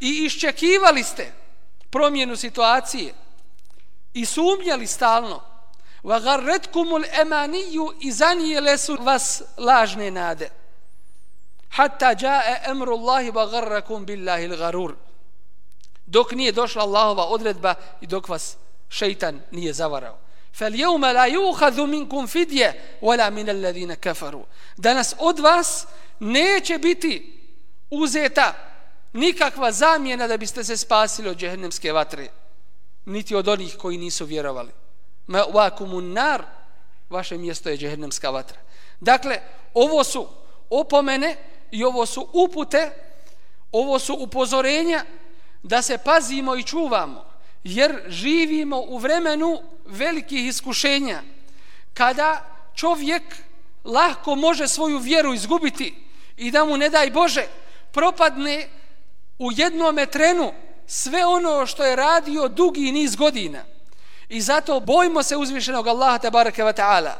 I 0.00 0.24
iščekivali 0.24 1.02
ste 1.02 1.32
promjenu 1.90 2.36
situacije. 2.36 3.14
I 4.14 4.24
sumnjali 4.24 4.86
stalno 4.86 5.48
wa 6.02 6.20
gharratkumul 6.20 7.04
amaniyu 7.20 7.92
zanijele 8.10 8.78
su 8.78 8.96
vas 9.00 9.42
lažne 9.56 10.10
nade 10.10 10.50
hatta 11.70 12.14
jaa 12.20 12.70
amru 12.70 12.94
Allah 12.94 13.32
bagharakum 13.32 14.04
billahi 14.04 14.44
al-gharur 14.44 14.94
dok 16.08 16.32
nije 16.32 16.52
došla 16.52 16.82
Allahova 16.82 17.24
odredba 17.24 17.74
i 18.00 18.06
dok 18.06 18.28
vas 18.28 18.56
šejtan 18.88 19.40
nije 19.50 19.72
zavarao. 19.72 20.18
Fal 20.54 20.72
لَا 20.72 21.12
la 21.12 21.26
مِنْكُمْ 21.26 21.86
minkum 21.86 22.26
fidya 22.26 22.72
wala 23.00 23.30
min 23.30 23.46
كَفَرُوا 23.46 23.96
kafaru. 23.96 24.44
Danas 24.76 25.14
od 25.18 25.38
vas 25.38 25.86
neće 26.18 26.78
biti 26.78 27.40
uzeta 27.90 28.54
nikakva 29.12 29.72
zamjena 29.72 30.26
da 30.26 30.36
biste 30.36 30.64
se 30.64 30.76
spasili 30.76 31.28
od 31.28 31.36
džehennemske 31.36 31.92
vatre 31.92 32.28
niti 33.04 33.34
od 33.34 33.48
onih 33.48 33.76
koji 33.76 33.98
nisu 33.98 34.24
vjerovali. 34.24 34.70
Ma'wakumun 35.28 36.12
nar 36.12 36.42
vaše 37.10 37.38
mjesto 37.38 37.68
je 37.68 37.76
džehennemska 37.76 38.30
vatra. 38.30 38.58
Dakle, 39.00 39.40
ovo 39.74 40.04
su 40.04 40.28
opomene 40.70 41.36
i 41.70 41.84
ovo 41.84 42.06
su 42.06 42.28
upute, 42.32 42.90
ovo 43.72 43.98
su 43.98 44.16
upozorenja 44.20 45.04
da 45.62 45.82
se 45.82 45.98
pazimo 45.98 46.56
i 46.56 46.62
čuvamo, 46.62 47.24
jer 47.64 48.02
živimo 48.06 48.80
u 48.80 48.98
vremenu 48.98 49.62
velikih 49.86 50.46
iskušenja, 50.46 51.22
kada 51.94 52.44
čovjek 52.74 53.22
lahko 53.84 54.34
može 54.34 54.68
svoju 54.68 54.98
vjeru 54.98 55.34
izgubiti 55.34 55.94
i 56.36 56.50
da 56.50 56.64
mu 56.64 56.76
ne 56.76 56.88
daj 56.88 57.10
Bože 57.10 57.46
propadne 57.92 58.68
u 59.38 59.52
jednom 59.52 59.98
trenu 60.12 60.52
sve 60.86 61.26
ono 61.26 61.66
što 61.66 61.84
je 61.84 61.96
radio 61.96 62.48
dugi 62.48 62.92
niz 62.92 63.16
godina. 63.16 63.64
I 64.28 64.40
zato 64.40 64.80
bojimo 64.80 65.22
se 65.22 65.36
uzvišenog 65.36 65.86
Allaha 65.86 66.18
tabaraka 66.18 66.64
wa 66.64 66.72
ta'ala. 66.72 67.12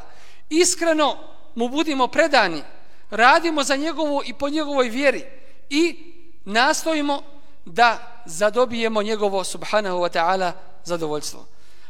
Iskreno 0.51 1.17
mu 1.55 1.69
budimo 1.69 2.07
predani, 2.07 2.63
radimo 3.11 3.63
za 3.63 3.77
njegovu 3.77 4.23
i 4.25 4.35
po 4.35 4.49
njegovoj 4.49 4.89
vjeri 4.89 5.25
i 5.71 6.13
nastojimo 6.45 7.23
da 7.68 8.00
zadobijemo 8.26 9.02
njegovo 9.04 9.44
subhanahu 9.44 10.02
wa 10.02 10.10
ta'ala 10.10 10.54
zadovoljstvo. 10.84 11.46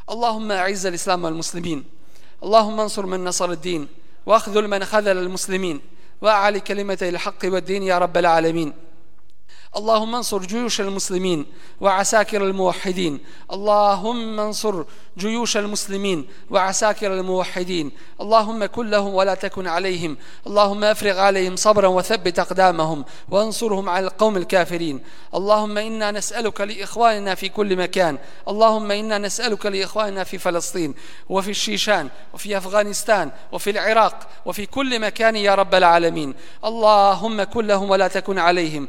Allahumma 0.05 0.53
a'izza 0.53 0.89
l-islamu 0.89 1.27
al-muslimin. 1.27 1.83
Allahumma 2.41 2.83
ansur 2.83 3.05
man 3.05 3.21
nasar 3.23 3.51
ad-din. 3.51 3.87
واخذل 4.25 4.67
من 4.67 4.85
خذل 4.85 5.17
المسلمين 5.17 5.81
واعلي 6.21 6.59
كلمتي 6.59 7.09
الحق 7.09 7.39
والدين 7.43 7.83
يا 7.83 7.97
رب 7.97 8.17
العالمين 8.17 8.73
اللهم 9.76 10.14
انصر 10.14 10.38
جيوش 10.38 10.80
المسلمين 10.80 11.46
وعساكر 11.80 12.44
الموحدين. 12.44 13.20
اللهم 13.52 14.40
انصر 14.40 14.84
جيوش 15.18 15.56
المسلمين 15.56 16.26
وعساكر 16.50 17.14
الموحدين. 17.14 17.90
اللهم 18.20 18.66
كن 18.66 18.90
لهم 18.90 19.14
ولا 19.14 19.34
تكن 19.34 19.66
عليهم. 19.66 20.16
اللهم 20.46 20.84
افرغ 20.84 21.18
عليهم 21.18 21.56
صبرا 21.56 21.88
وثبت 21.88 22.38
أقدامهم 22.38 23.04
وانصرهم 23.30 23.88
على 23.88 24.06
القوم 24.06 24.36
الكافرين. 24.36 25.00
اللهم 25.34 25.78
إنا 25.78 26.10
نسألك 26.10 26.60
لإخواننا 26.60 27.34
في 27.34 27.48
كل 27.48 27.76
مكان. 27.76 28.18
اللهم 28.48 28.90
إنا 28.90 29.18
نسألك 29.18 29.66
لإخواننا 29.66 30.24
في 30.24 30.38
فلسطين 30.38 30.94
وفي 31.28 31.50
الشيشان 31.50 32.08
وفي 32.34 32.56
أفغانستان 32.56 33.30
وفي 33.52 33.70
العراق 33.70 34.28
وفي 34.46 34.66
كل 34.66 35.00
مكان 35.00 35.36
يا 35.36 35.54
رب 35.54 35.74
العالمين. 35.74 36.34
اللهم 36.64 37.42
كن 37.42 37.66
لهم 37.66 37.90
ولا 37.90 38.08
تكن 38.08 38.38
عليهم. 38.38 38.88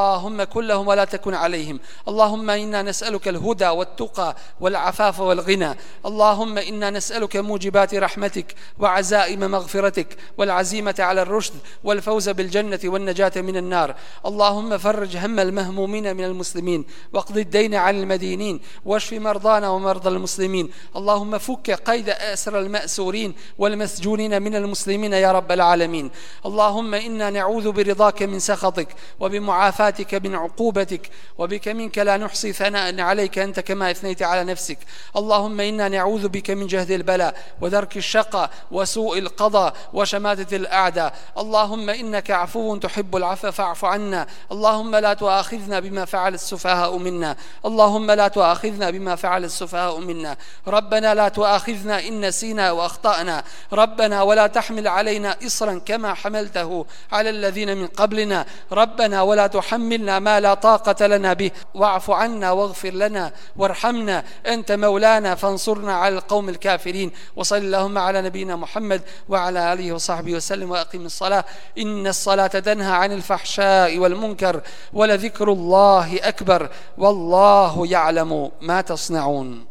اللهم 0.00 0.42
كن 0.42 0.66
لهم 0.66 0.88
ولا 0.88 1.04
تكن 1.04 1.34
عليهم. 1.34 1.80
اللهم 2.08 2.50
إنا 2.50 2.82
نسألك 2.82 3.28
الهدى 3.28 3.68
والتقى 3.68 4.36
والعفاف 4.60 5.20
والغنى. 5.20 5.50
الغنى 5.50 5.76
اللهم 6.06 6.58
إنا 6.58 6.90
نسألك 6.90 7.36
موجبات 7.36 7.94
رحمتك 7.94 8.54
وعزائم 8.78 9.40
مغفرتك 9.40 10.16
والعزيمة 10.38 10.94
على 10.98 11.22
الرشد 11.22 11.54
والفوز 11.84 12.28
بالجنة 12.28 12.78
والنجاة 12.84 13.32
من 13.36 13.56
النار. 13.56 13.94
اللهم 14.26 14.78
فرج 14.78 15.16
هم 15.16 15.40
المهمومين 15.40 16.16
من 16.16 16.24
المسلمين 16.24 16.84
واقض 17.12 17.38
الدين 17.38 17.74
عن 17.74 18.00
المدينين 18.00 18.60
واشف 18.84 19.12
مرضانا 19.12 19.68
ومرضى 19.68 20.08
المسلمين. 20.08 20.70
اللهم 20.96 21.38
فك 21.38 21.70
قيد 21.70 22.08
أسر 22.08 22.58
المأسورين 22.58 23.34
والمسجونين 23.58 24.42
من 24.42 24.56
المسلمين 24.56 25.12
يا 25.12 25.32
رب 25.32 25.52
العالمين. 25.52 26.10
اللهم 26.46 26.94
إنا 26.94 27.30
نعوذ 27.30 27.72
برضاك 27.72 28.22
من 28.22 28.38
سخطك 28.38 28.88
وبمعافاتك 29.20 29.89
من 30.24 30.34
عقوبتك 30.34 31.10
وبك 31.38 31.68
منك 31.68 31.98
لا 31.98 32.16
نحصي 32.16 32.52
ثناء 32.52 33.00
عليك 33.00 33.38
أنت 33.38 33.60
كما 33.60 33.90
أثنيت 33.90 34.22
على 34.22 34.44
نفسك. 34.44 34.78
اللهم 35.16 35.60
إنا 35.60 35.88
نعوذ 35.88 36.28
بك 36.28 36.50
من 36.50 36.66
جهد 36.66 36.90
البلاء 36.90 37.34
ودرك 37.60 37.96
الشقاء 37.96 38.50
وسوء 38.70 39.18
القضاء 39.18 39.74
وشماتة 39.92 40.56
الأعداء. 40.56 41.14
اللهم 41.38 41.90
إنك 41.90 42.30
عفو 42.30 42.76
تحب 42.76 43.16
العفو 43.16 43.50
فاعف 43.50 43.84
عنا. 43.84 44.26
اللهم 44.52 44.96
لا 44.96 45.14
تؤاخذنا 45.14 45.80
بما 45.80 46.04
فعل 46.04 46.34
السفهاء 46.34 46.96
منا. 46.96 47.36
اللهم 47.66 48.10
لا 48.10 48.28
تؤاخذنا 48.28 48.90
بما 48.90 49.16
فعل 49.16 49.44
السفهاء 49.44 49.98
منا. 49.98 50.36
ربنا 50.66 51.14
لا 51.14 51.28
تؤاخذنا 51.28 52.08
إن 52.08 52.26
نسينا 52.26 52.70
وأخطأنا 52.70 53.44
ربنا 53.72 54.22
ولا 54.22 54.46
تحمل 54.46 54.88
علينا 54.88 55.36
إصرا 55.46 55.78
كما 55.86 56.14
حملته 56.14 56.86
على 57.12 57.30
الذين 57.30 57.76
من 57.76 57.86
قبلنا. 57.86 58.46
ربنا 58.72 59.22
ولا 59.22 59.46
تحملنا 59.80 60.18
ما 60.18 60.40
لا 60.40 60.54
طاقة 60.54 61.06
لنا 61.06 61.32
به. 61.32 61.50
واعف 61.74 62.10
عنا 62.10 62.52
واغفر 62.52 62.90
لنا 62.90 63.32
وارحمنا. 63.56 64.24
أنت 64.46 64.72
مولانا 64.72 65.34
فانصرنا 65.34 65.94
على 65.94 66.14
القوم 66.14 66.48
الكافرين. 66.48 67.10
وصل 67.36 67.56
اللهم 67.56 67.98
على 67.98 68.22
نبينا 68.22 68.56
محمد 68.56 69.02
وعلى 69.28 69.72
آله 69.72 69.92
وصحبه 69.92 70.34
وسلم 70.34 70.70
وأقيم 70.70 71.06
الصلاة. 71.06 71.44
إن 71.78 72.06
الصلاة 72.06 72.46
تنهى 72.46 72.92
عن 72.92 73.12
الفحشاء 73.12 73.98
والمنكر 73.98 74.60
ولذكر 74.92 75.52
الله 75.52 76.18
أكبر. 76.22 76.68
والله 76.98 77.86
يعلم 77.86 78.50
ما 78.60 78.80
تصنعون. 78.80 79.69